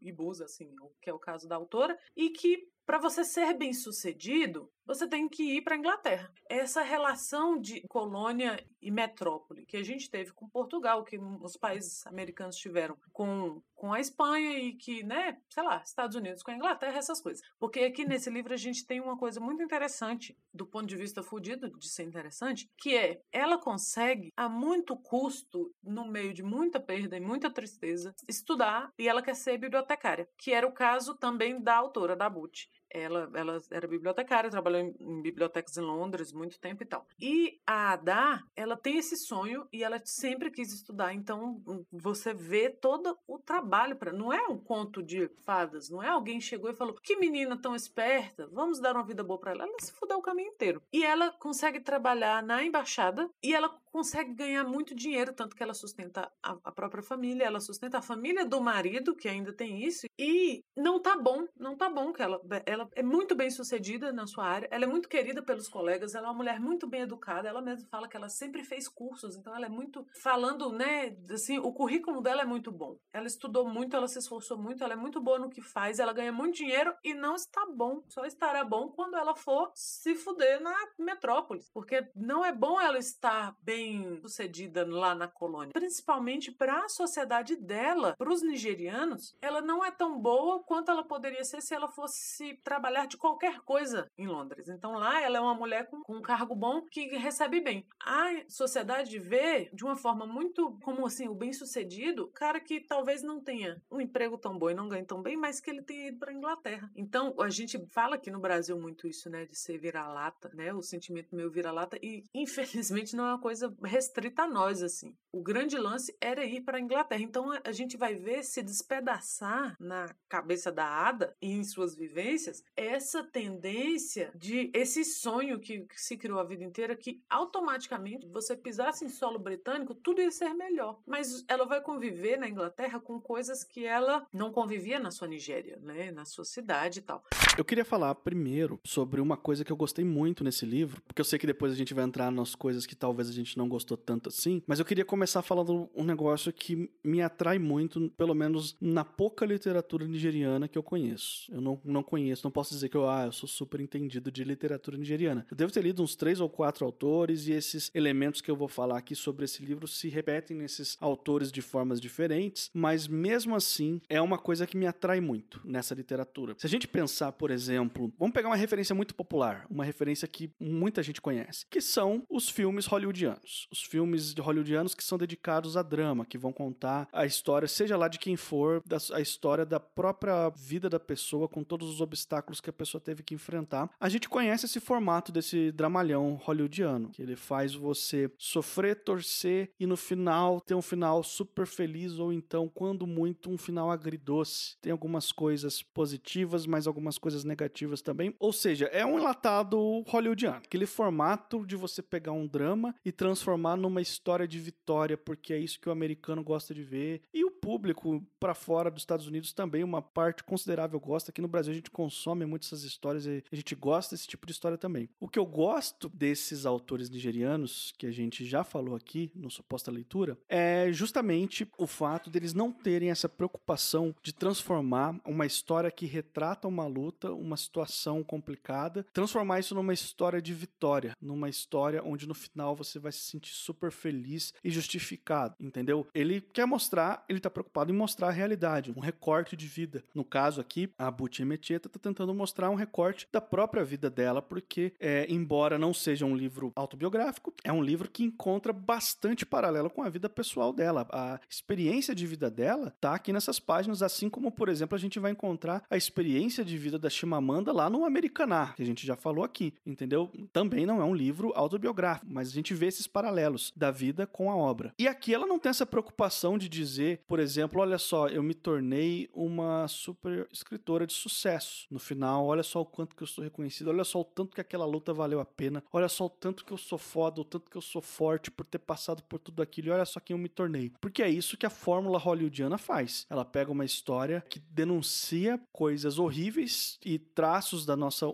Ibusa, 0.00 0.44
assim, 0.44 0.74
que 1.00 1.08
é 1.08 1.14
o 1.14 1.18
caso 1.18 1.48
da 1.48 1.56
autora, 1.56 1.98
e 2.16 2.30
que 2.30 2.68
para 2.84 2.98
você 2.98 3.24
ser 3.24 3.54
bem 3.54 3.72
sucedido, 3.72 4.70
você 4.84 5.06
tem 5.06 5.28
que 5.28 5.56
ir 5.56 5.62
para 5.62 5.74
a 5.74 5.78
Inglaterra. 5.78 6.32
Essa 6.48 6.82
relação 6.82 7.58
de 7.58 7.80
colônia 7.88 8.62
e 8.80 8.90
metrópole 8.90 9.64
que 9.64 9.76
a 9.76 9.82
gente 9.82 10.10
teve 10.10 10.32
com 10.32 10.48
Portugal, 10.48 11.04
que 11.04 11.18
os 11.18 11.56
países 11.56 12.04
americanos 12.06 12.56
tiveram 12.56 12.96
com, 13.12 13.62
com 13.74 13.92
a 13.92 14.00
Espanha 14.00 14.58
e 14.58 14.74
que, 14.74 15.02
né, 15.04 15.38
sei 15.48 15.62
lá, 15.62 15.80
Estados 15.84 16.16
Unidos 16.16 16.42
com 16.42 16.50
a 16.50 16.54
Inglaterra, 16.54 16.98
essas 16.98 17.20
coisas. 17.20 17.42
Porque 17.58 17.80
aqui 17.80 18.04
nesse 18.04 18.28
livro 18.28 18.52
a 18.52 18.56
gente 18.56 18.84
tem 18.84 19.00
uma 19.00 19.16
coisa 19.16 19.40
muito 19.40 19.62
interessante, 19.62 20.36
do 20.52 20.66
ponto 20.66 20.86
de 20.86 20.96
vista 20.96 21.22
fudido 21.22 21.70
de 21.70 21.88
ser 21.88 22.02
interessante, 22.02 22.68
que 22.76 22.96
é 22.96 23.22
ela 23.30 23.58
consegue, 23.58 24.32
a 24.36 24.48
muito 24.48 24.96
custo, 24.96 25.72
no 25.82 26.06
meio 26.06 26.34
de 26.34 26.42
muita 26.42 26.80
perda 26.80 27.16
e 27.16 27.20
muita 27.20 27.50
tristeza, 27.50 28.14
estudar 28.28 28.90
e 28.98 29.08
ela 29.08 29.22
quer 29.22 29.34
ser 29.34 29.58
bibliotecária, 29.58 30.28
que 30.36 30.52
era 30.52 30.66
o 30.66 30.72
caso 30.72 31.14
também 31.16 31.62
da 31.62 31.76
autora, 31.76 32.16
da 32.16 32.28
Butch. 32.28 32.66
Ela, 32.92 33.30
ela 33.34 33.60
era 33.70 33.88
bibliotecária, 33.88 34.50
trabalhou 34.50 34.80
em, 34.80 34.94
em, 35.00 35.22
bibliotecas 35.22 35.76
em 35.76 35.80
Londres 35.80 36.32
muito 36.32 36.60
tempo 36.60 36.82
e 36.82 36.86
tal. 36.86 37.06
E 37.18 37.60
a 37.66 37.92
Ada, 37.92 38.42
ela 38.54 38.76
tem 38.76 38.98
esse 38.98 39.16
sonho 39.16 39.66
e 39.72 39.82
ela 39.82 40.00
sempre 40.04 40.50
quis 40.50 40.72
estudar. 40.72 41.14
Então 41.14 41.62
hum, 41.66 41.84
você 41.90 42.34
vê 42.34 42.70
todo 42.70 43.18
o 43.26 43.38
trabalho 43.38 43.96
para. 43.96 44.12
Não 44.12 44.32
é 44.32 44.46
um 44.46 44.58
conto 44.58 45.02
de 45.02 45.28
fadas, 45.44 45.88
não 45.88 46.02
é 46.02 46.08
alguém 46.08 46.40
chegou 46.40 46.70
e 46.70 46.74
falou: 46.74 46.94
que 47.02 47.16
menina 47.16 47.56
tão 47.56 47.74
esperta, 47.74 48.46
vamos 48.52 48.80
dar 48.80 48.94
uma 48.94 49.04
vida 49.04 49.24
boa 49.24 49.38
para 49.38 49.52
ela. 49.52 49.64
Ela 49.64 49.76
se 49.80 49.92
fudeu 49.92 50.18
o 50.18 50.22
caminho 50.22 50.52
inteiro. 50.52 50.82
E 50.92 51.04
ela 51.04 51.32
consegue 51.32 51.80
trabalhar 51.80 52.42
na 52.42 52.62
embaixada 52.62 53.28
e 53.42 53.54
ela 53.54 53.68
consegue 53.92 54.32
ganhar 54.32 54.64
muito 54.64 54.94
dinheiro, 54.94 55.34
tanto 55.34 55.54
que 55.54 55.62
ela 55.62 55.74
sustenta 55.74 56.32
a, 56.42 56.56
a 56.64 56.72
própria 56.72 57.02
família, 57.02 57.44
ela 57.44 57.60
sustenta 57.60 57.98
a 57.98 58.02
família 58.02 58.44
do 58.44 58.60
marido, 58.60 59.14
que 59.14 59.28
ainda 59.28 59.52
tem 59.52 59.84
isso. 59.84 60.06
E 60.18 60.64
não 60.74 61.00
tá 61.00 61.16
bom, 61.16 61.46
não 61.56 61.76
tá 61.76 61.90
bom 61.90 62.12
que 62.12 62.22
ela, 62.22 62.40
ela 62.64 62.81
ela 62.82 62.90
é 62.94 63.02
muito 63.02 63.34
bem 63.34 63.50
sucedida 63.50 64.12
na 64.12 64.26
sua 64.26 64.44
área, 64.44 64.68
ela 64.70 64.84
é 64.84 64.86
muito 64.86 65.08
querida 65.08 65.42
pelos 65.42 65.68
colegas, 65.68 66.14
ela 66.14 66.26
é 66.26 66.30
uma 66.30 66.36
mulher 66.36 66.60
muito 66.60 66.86
bem 66.86 67.02
educada, 67.02 67.48
ela 67.48 67.62
mesma 67.62 67.88
fala 67.88 68.08
que 68.08 68.16
ela 68.16 68.28
sempre 68.28 68.64
fez 68.64 68.88
cursos, 68.88 69.36
então 69.36 69.54
ela 69.54 69.66
é 69.66 69.68
muito 69.68 70.06
falando, 70.22 70.72
né, 70.72 71.16
assim, 71.30 71.58
o 71.58 71.72
currículo 71.72 72.20
dela 72.20 72.42
é 72.42 72.44
muito 72.44 72.70
bom. 72.70 72.96
Ela 73.12 73.26
estudou 73.26 73.68
muito, 73.68 73.96
ela 73.96 74.08
se 74.08 74.18
esforçou 74.18 74.58
muito, 74.58 74.82
ela 74.82 74.94
é 74.94 74.96
muito 74.96 75.20
boa 75.20 75.38
no 75.38 75.50
que 75.50 75.60
faz, 75.60 75.98
ela 75.98 76.12
ganha 76.12 76.32
muito 76.32 76.56
dinheiro 76.56 76.94
e 77.04 77.14
não 77.14 77.34
está 77.34 77.66
bom. 77.66 78.02
Só 78.08 78.24
estará 78.24 78.64
bom 78.64 78.88
quando 78.88 79.16
ela 79.16 79.34
for 79.34 79.70
se 79.74 80.14
fuder 80.14 80.60
na 80.60 80.74
metrópole, 80.98 81.62
porque 81.72 82.08
não 82.14 82.44
é 82.44 82.52
bom 82.52 82.80
ela 82.80 82.98
estar 82.98 83.54
bem 83.62 84.20
sucedida 84.20 84.86
lá 84.88 85.14
na 85.14 85.28
colônia, 85.28 85.72
principalmente 85.72 86.50
para 86.50 86.84
a 86.84 86.88
sociedade 86.88 87.56
dela, 87.56 88.14
para 88.16 88.32
os 88.32 88.42
nigerianos, 88.42 89.36
ela 89.40 89.60
não 89.60 89.84
é 89.84 89.90
tão 89.90 90.18
boa 90.18 90.62
quanto 90.62 90.90
ela 90.90 91.04
poderia 91.04 91.44
ser 91.44 91.60
se 91.60 91.74
ela 91.74 91.88
fosse 91.88 92.54
trabalhar 92.72 93.06
de 93.06 93.18
qualquer 93.18 93.60
coisa 93.60 94.10
em 94.16 94.26
Londres. 94.26 94.66
Então 94.66 94.92
lá 94.92 95.20
ela 95.20 95.36
é 95.36 95.40
uma 95.40 95.54
mulher 95.54 95.90
com, 95.90 96.00
com 96.00 96.16
um 96.16 96.22
cargo 96.22 96.54
bom 96.54 96.80
que 96.80 97.04
recebe 97.18 97.60
bem. 97.60 97.86
A 98.00 98.30
sociedade 98.48 99.18
vê 99.18 99.68
de 99.74 99.84
uma 99.84 99.94
forma 99.94 100.26
muito 100.26 100.78
como 100.82 101.04
assim 101.04 101.28
o 101.28 101.34
bem-sucedido, 101.34 102.28
cara 102.28 102.58
que 102.58 102.80
talvez 102.80 103.22
não 103.22 103.42
tenha 103.42 103.82
um 103.90 104.00
emprego 104.00 104.38
tão 104.38 104.58
bom 104.58 104.70
e 104.70 104.74
não 104.74 104.88
ganhe 104.88 105.04
tão 105.04 105.20
bem, 105.20 105.36
mas 105.36 105.60
que 105.60 105.68
ele 105.68 105.82
tenha 105.82 106.08
ido 106.08 106.18
para 106.18 106.32
Inglaterra. 106.32 106.90
Então 106.96 107.34
a 107.38 107.50
gente 107.50 107.78
fala 107.90 108.14
aqui 108.14 108.30
no 108.30 108.40
Brasil 108.40 108.78
muito 108.80 109.06
isso, 109.06 109.28
né, 109.28 109.44
de 109.44 109.58
ser 109.58 109.76
vira-lata, 109.76 110.50
né, 110.54 110.72
o 110.72 110.80
sentimento 110.80 111.36
meu 111.36 111.50
vira-lata 111.50 111.98
e 112.00 112.24
infelizmente 112.32 113.14
não 113.14 113.26
é 113.26 113.32
uma 113.32 113.40
coisa 113.40 113.74
restrita 113.84 114.44
a 114.44 114.48
nós 114.48 114.82
assim. 114.82 115.14
O 115.30 115.42
grande 115.42 115.76
lance 115.76 116.16
era 116.18 116.42
ir 116.42 116.62
para 116.62 116.80
Inglaterra. 116.80 117.20
Então 117.20 117.50
a 117.62 117.72
gente 117.72 117.98
vai 117.98 118.14
ver 118.14 118.42
se 118.42 118.62
despedaçar 118.62 119.76
na 119.78 120.06
cabeça 120.26 120.72
da 120.72 120.86
Ada 120.86 121.36
e 121.40 121.52
em 121.52 121.64
suas 121.64 121.94
vivências 121.94 122.61
essa 122.76 123.22
tendência 123.22 124.32
de 124.34 124.70
esse 124.74 125.04
sonho 125.04 125.58
que, 125.58 125.80
que 125.80 126.00
se 126.00 126.16
criou 126.16 126.38
a 126.38 126.44
vida 126.44 126.64
inteira 126.64 126.96
que 126.96 127.22
automaticamente 127.28 128.26
você 128.26 128.56
pisasse 128.56 129.04
em 129.04 129.08
solo 129.08 129.38
britânico 129.38 129.94
tudo 129.94 130.20
ia 130.20 130.30
ser 130.30 130.54
melhor. 130.54 130.98
Mas 131.06 131.44
ela 131.48 131.64
vai 131.64 131.80
conviver 131.80 132.36
na 132.38 132.48
Inglaterra 132.48 132.98
com 132.98 133.20
coisas 133.20 133.64
que 133.64 133.84
ela 133.84 134.26
não 134.32 134.50
convivia 134.50 134.98
na 134.98 135.10
sua 135.10 135.28
Nigéria, 135.28 135.78
né, 135.82 136.10
na 136.10 136.24
sua 136.24 136.44
cidade 136.44 137.00
e 137.00 137.02
tal. 137.02 137.24
Eu 137.56 137.64
queria 137.64 137.84
falar 137.84 138.14
primeiro 138.14 138.80
sobre 138.84 139.20
uma 139.20 139.36
coisa 139.36 139.64
que 139.64 139.70
eu 139.70 139.76
gostei 139.76 140.04
muito 140.04 140.42
nesse 140.42 140.64
livro, 140.64 141.02
porque 141.02 141.20
eu 141.20 141.24
sei 141.24 141.38
que 141.38 141.46
depois 141.46 141.72
a 141.72 141.76
gente 141.76 141.92
vai 141.92 142.04
entrar 142.04 142.30
nas 142.30 142.54
coisas 142.54 142.86
que 142.86 142.96
talvez 142.96 143.28
a 143.28 143.32
gente 143.32 143.58
não 143.58 143.68
gostou 143.68 143.96
tanto 143.96 144.28
assim, 144.28 144.62
mas 144.66 144.78
eu 144.78 144.84
queria 144.84 145.04
começar 145.04 145.42
falando 145.42 145.90
um 145.94 146.04
negócio 146.04 146.52
que 146.52 146.90
me 147.04 147.20
atrai 147.20 147.58
muito, 147.58 148.10
pelo 148.10 148.34
menos 148.34 148.76
na 148.80 149.04
pouca 149.04 149.44
literatura 149.44 150.06
nigeriana 150.06 150.68
que 150.68 150.78
eu 150.78 150.82
conheço. 150.82 151.52
Eu 151.52 151.60
não, 151.60 151.80
não 151.84 152.02
conheço, 152.02 152.41
não 152.44 152.50
posso 152.50 152.74
dizer 152.74 152.88
que 152.88 152.96
eu, 152.96 153.08
ah, 153.08 153.26
eu 153.26 153.32
sou 153.32 153.48
super 153.48 153.80
entendido 153.80 154.30
de 154.30 154.44
literatura 154.44 154.96
nigeriana. 154.96 155.46
Eu 155.50 155.56
devo 155.56 155.72
ter 155.72 155.82
lido 155.82 156.02
uns 156.02 156.16
três 156.16 156.40
ou 156.40 156.48
quatro 156.48 156.84
autores 156.84 157.46
e 157.46 157.52
esses 157.52 157.90
elementos 157.94 158.40
que 158.40 158.50
eu 158.50 158.56
vou 158.56 158.68
falar 158.68 158.98
aqui 158.98 159.14
sobre 159.14 159.44
esse 159.44 159.64
livro 159.64 159.86
se 159.86 160.08
repetem 160.08 160.56
nesses 160.56 160.96
autores 161.00 161.52
de 161.52 161.62
formas 161.62 162.00
diferentes, 162.00 162.70
mas 162.72 163.06
mesmo 163.06 163.54
assim 163.54 164.00
é 164.08 164.20
uma 164.20 164.38
coisa 164.38 164.66
que 164.66 164.76
me 164.76 164.86
atrai 164.86 165.20
muito 165.20 165.60
nessa 165.64 165.94
literatura. 165.94 166.54
Se 166.58 166.66
a 166.66 166.70
gente 166.70 166.88
pensar, 166.88 167.32
por 167.32 167.50
exemplo, 167.50 168.12
vamos 168.18 168.34
pegar 168.34 168.48
uma 168.48 168.56
referência 168.56 168.94
muito 168.94 169.14
popular, 169.14 169.66
uma 169.70 169.84
referência 169.84 170.26
que 170.26 170.50
muita 170.60 171.02
gente 171.02 171.20
conhece, 171.20 171.66
que 171.70 171.80
são 171.80 172.24
os 172.28 172.48
filmes 172.48 172.86
hollywoodianos. 172.86 173.68
Os 173.70 173.82
filmes 173.82 174.34
hollywoodianos 174.34 174.94
que 174.94 175.04
são 175.04 175.18
dedicados 175.18 175.76
a 175.76 175.82
drama, 175.82 176.26
que 176.26 176.38
vão 176.38 176.52
contar 176.52 177.08
a 177.12 177.24
história, 177.24 177.68
seja 177.68 177.96
lá 177.96 178.08
de 178.08 178.18
quem 178.18 178.36
for, 178.36 178.82
da, 178.86 178.98
a 179.12 179.20
história 179.20 179.64
da 179.64 179.78
própria 179.78 180.48
vida 180.50 180.88
da 180.88 181.00
pessoa, 181.00 181.48
com 181.48 181.62
todos 181.62 181.88
os 181.88 182.00
obstáculos 182.00 182.31
que 182.40 182.70
a 182.70 182.72
pessoa 182.72 183.00
teve 183.00 183.22
que 183.22 183.34
enfrentar. 183.34 183.90
A 184.00 184.08
gente 184.08 184.28
conhece 184.28 184.66
esse 184.66 184.80
formato 184.80 185.32
desse 185.32 185.72
dramalhão 185.72 186.36
hollywoodiano, 186.42 187.10
que 187.10 187.20
ele 187.20 187.36
faz 187.36 187.74
você 187.74 188.30
sofrer, 188.38 189.02
torcer 189.02 189.70
e 189.78 189.86
no 189.86 189.96
final 189.96 190.60
ter 190.60 190.74
um 190.74 190.82
final 190.82 191.22
super 191.22 191.66
feliz 191.66 192.18
ou 192.18 192.32
então, 192.32 192.68
quando 192.68 193.06
muito, 193.06 193.50
um 193.50 193.58
final 193.58 193.90
agridoce. 193.90 194.76
Tem 194.80 194.92
algumas 194.92 195.32
coisas 195.32 195.82
positivas, 195.82 196.66
mas 196.66 196.86
algumas 196.86 197.18
coisas 197.18 197.32
coisas 197.32 197.44
negativas 197.44 198.02
também. 198.02 198.34
Ou 198.38 198.52
seja, 198.52 198.86
é 198.86 199.04
um 199.04 199.18
enlatado 199.18 200.02
hollywoodiano. 200.06 200.58
Aquele 200.58 200.86
formato 200.86 201.66
de 201.66 201.76
você 201.76 202.02
pegar 202.02 202.32
um 202.32 202.46
drama 202.46 202.94
e 203.04 203.10
transformar 203.10 203.76
numa 203.76 204.00
história 204.00 204.46
de 204.46 204.58
vitória, 204.58 205.16
porque 205.16 205.52
é 205.52 205.58
isso 205.58 205.80
que 205.80 205.88
o 205.88 205.92
americano 205.92 206.42
gosta 206.44 206.74
de 206.74 206.82
ver. 206.82 207.22
E 207.32 207.44
o 207.44 207.50
público 207.50 208.24
para 208.38 208.54
fora 208.54 208.90
dos 208.90 209.02
Estados 209.02 209.26
Unidos 209.26 209.52
também, 209.52 209.82
uma 209.82 210.02
parte 210.02 210.44
considerável 210.44 211.00
gosta. 211.00 211.30
Aqui 211.30 211.40
no 211.40 211.48
Brasil 211.48 211.72
a 211.72 211.76
gente 211.76 211.90
consome 211.90 212.21
muito 212.46 212.66
essas 212.66 212.84
histórias 212.84 213.26
e 213.26 213.42
a 213.50 213.56
gente 213.56 213.74
gosta 213.74 214.14
desse 214.14 214.26
tipo 214.26 214.46
de 214.46 214.52
história 214.52 214.78
também. 214.78 215.08
O 215.20 215.28
que 215.28 215.38
eu 215.38 215.46
gosto 215.46 216.08
desses 216.08 216.64
autores 216.64 217.10
nigerianos, 217.10 217.92
que 217.98 218.06
a 218.06 218.10
gente 218.10 218.44
já 218.44 218.64
falou 218.64 218.94
aqui 218.94 219.30
no 219.34 219.50
Suposta 219.50 219.90
Leitura, 219.90 220.38
é 220.48 220.92
justamente 220.92 221.68
o 221.76 221.86
fato 221.86 222.30
deles 222.30 222.54
não 222.54 222.72
terem 222.72 223.10
essa 223.10 223.28
preocupação 223.28 224.14
de 224.22 224.32
transformar 224.32 225.20
uma 225.26 225.46
história 225.46 225.90
que 225.90 226.06
retrata 226.06 226.68
uma 226.68 226.86
luta 226.86 227.32
uma 227.32 227.56
situação 227.56 228.22
complicada, 228.22 229.04
transformar 229.12 229.60
isso 229.60 229.74
numa 229.74 229.92
história 229.92 230.40
de 230.40 230.54
vitória, 230.54 231.16
numa 231.20 231.48
história 231.48 232.02
onde 232.04 232.26
no 232.26 232.34
final 232.34 232.74
você 232.74 232.98
vai 232.98 233.12
se 233.12 233.20
sentir 233.20 233.54
super 233.54 233.90
feliz 233.90 234.52
e 234.62 234.70
justificado, 234.70 235.54
entendeu? 235.60 236.06
Ele 236.14 236.40
quer 236.40 236.66
mostrar, 236.66 237.24
ele 237.28 237.40
tá 237.40 237.50
preocupado 237.50 237.92
em 237.92 237.96
mostrar 237.96 238.28
a 238.28 238.32
realidade, 238.32 238.92
um 238.96 239.00
recorte 239.00 239.56
de 239.56 239.66
vida. 239.66 240.04
No 240.14 240.24
caso 240.24 240.60
aqui, 240.60 240.92
a 240.98 241.10
Buti 241.10 241.44
Metieta 241.44 241.88
tá 241.88 241.98
tentando 242.12 242.34
mostrar 242.34 242.68
um 242.68 242.74
recorte 242.74 243.26
da 243.32 243.40
própria 243.40 243.82
vida 243.82 244.10
dela, 244.10 244.42
porque, 244.42 244.92
é, 245.00 245.26
embora 245.30 245.78
não 245.78 245.94
seja 245.94 246.26
um 246.26 246.36
livro 246.36 246.70
autobiográfico, 246.76 247.54
é 247.64 247.72
um 247.72 247.82
livro 247.82 248.10
que 248.10 248.22
encontra 248.22 248.72
bastante 248.72 249.46
paralelo 249.46 249.88
com 249.88 250.02
a 250.02 250.10
vida 250.10 250.28
pessoal 250.28 250.72
dela. 250.74 251.06
A 251.10 251.40
experiência 251.48 252.14
de 252.14 252.26
vida 252.26 252.50
dela 252.50 252.94
tá 253.00 253.14
aqui 253.14 253.32
nessas 253.32 253.58
páginas, 253.58 254.02
assim 254.02 254.28
como, 254.28 254.52
por 254.52 254.68
exemplo, 254.68 254.94
a 254.94 254.98
gente 254.98 255.18
vai 255.18 255.32
encontrar 255.32 255.82
a 255.88 255.96
experiência 255.96 256.62
de 256.62 256.76
vida 256.76 256.98
da 256.98 257.08
Chimamanda 257.08 257.72
lá 257.72 257.88
no 257.88 258.04
Americaná, 258.04 258.74
que 258.76 258.82
a 258.82 258.86
gente 258.86 259.06
já 259.06 259.16
falou 259.16 259.42
aqui, 259.42 259.72
entendeu? 259.86 260.30
Também 260.52 260.84
não 260.84 261.00
é 261.00 261.04
um 261.04 261.14
livro 261.14 261.52
autobiográfico, 261.54 262.26
mas 262.30 262.48
a 262.48 262.52
gente 262.52 262.74
vê 262.74 262.86
esses 262.86 263.06
paralelos 263.06 263.72
da 263.74 263.90
vida 263.90 264.26
com 264.26 264.50
a 264.50 264.56
obra. 264.56 264.92
E 264.98 265.08
aqui 265.08 265.32
ela 265.32 265.46
não 265.46 265.58
tem 265.58 265.70
essa 265.70 265.86
preocupação 265.86 266.58
de 266.58 266.68
dizer, 266.68 267.22
por 267.26 267.40
exemplo, 267.40 267.80
olha 267.80 267.96
só, 267.96 268.28
eu 268.28 268.42
me 268.42 268.54
tornei 268.54 269.30
uma 269.32 269.88
super 269.88 270.46
escritora 270.52 271.06
de 271.06 271.14
sucesso. 271.14 271.86
No 271.90 271.98
final, 272.02 272.46
olha 272.46 272.62
só 272.62 272.80
o 272.80 272.86
quanto 272.86 273.16
que 273.16 273.22
eu 273.22 273.26
sou 273.26 273.42
reconhecido, 273.42 273.88
olha 273.88 274.04
só 274.04 274.20
o 274.20 274.24
tanto 274.24 274.54
que 274.54 274.60
aquela 274.60 274.84
luta 274.84 275.12
valeu 275.12 275.40
a 275.40 275.44
pena, 275.44 275.82
olha 275.92 276.08
só 276.08 276.26
o 276.26 276.30
tanto 276.30 276.64
que 276.64 276.72
eu 276.72 276.78
sou 276.78 276.98
foda, 276.98 277.40
o 277.40 277.44
tanto 277.44 277.70
que 277.70 277.76
eu 277.76 277.82
sou 277.82 278.02
forte 278.02 278.50
por 278.50 278.66
ter 278.66 278.78
passado 278.78 279.22
por 279.22 279.38
tudo 279.38 279.62
aquilo, 279.62 279.88
e 279.88 279.90
olha 279.90 280.04
só 280.04 280.20
quem 280.20 280.34
eu 280.34 280.38
me 280.38 280.48
tornei. 280.48 280.92
Porque 281.00 281.22
é 281.22 281.28
isso 281.28 281.56
que 281.56 281.66
a 281.66 281.70
fórmula 281.70 282.18
hollywoodiana 282.18 282.78
faz. 282.78 283.26
Ela 283.30 283.44
pega 283.44 283.70
uma 283.70 283.84
história 283.84 284.44
que 284.48 284.58
denuncia 284.58 285.60
coisas 285.72 286.18
horríveis 286.18 286.98
e 287.04 287.18
traços 287.18 287.86
da 287.86 287.96
nossa 287.96 288.26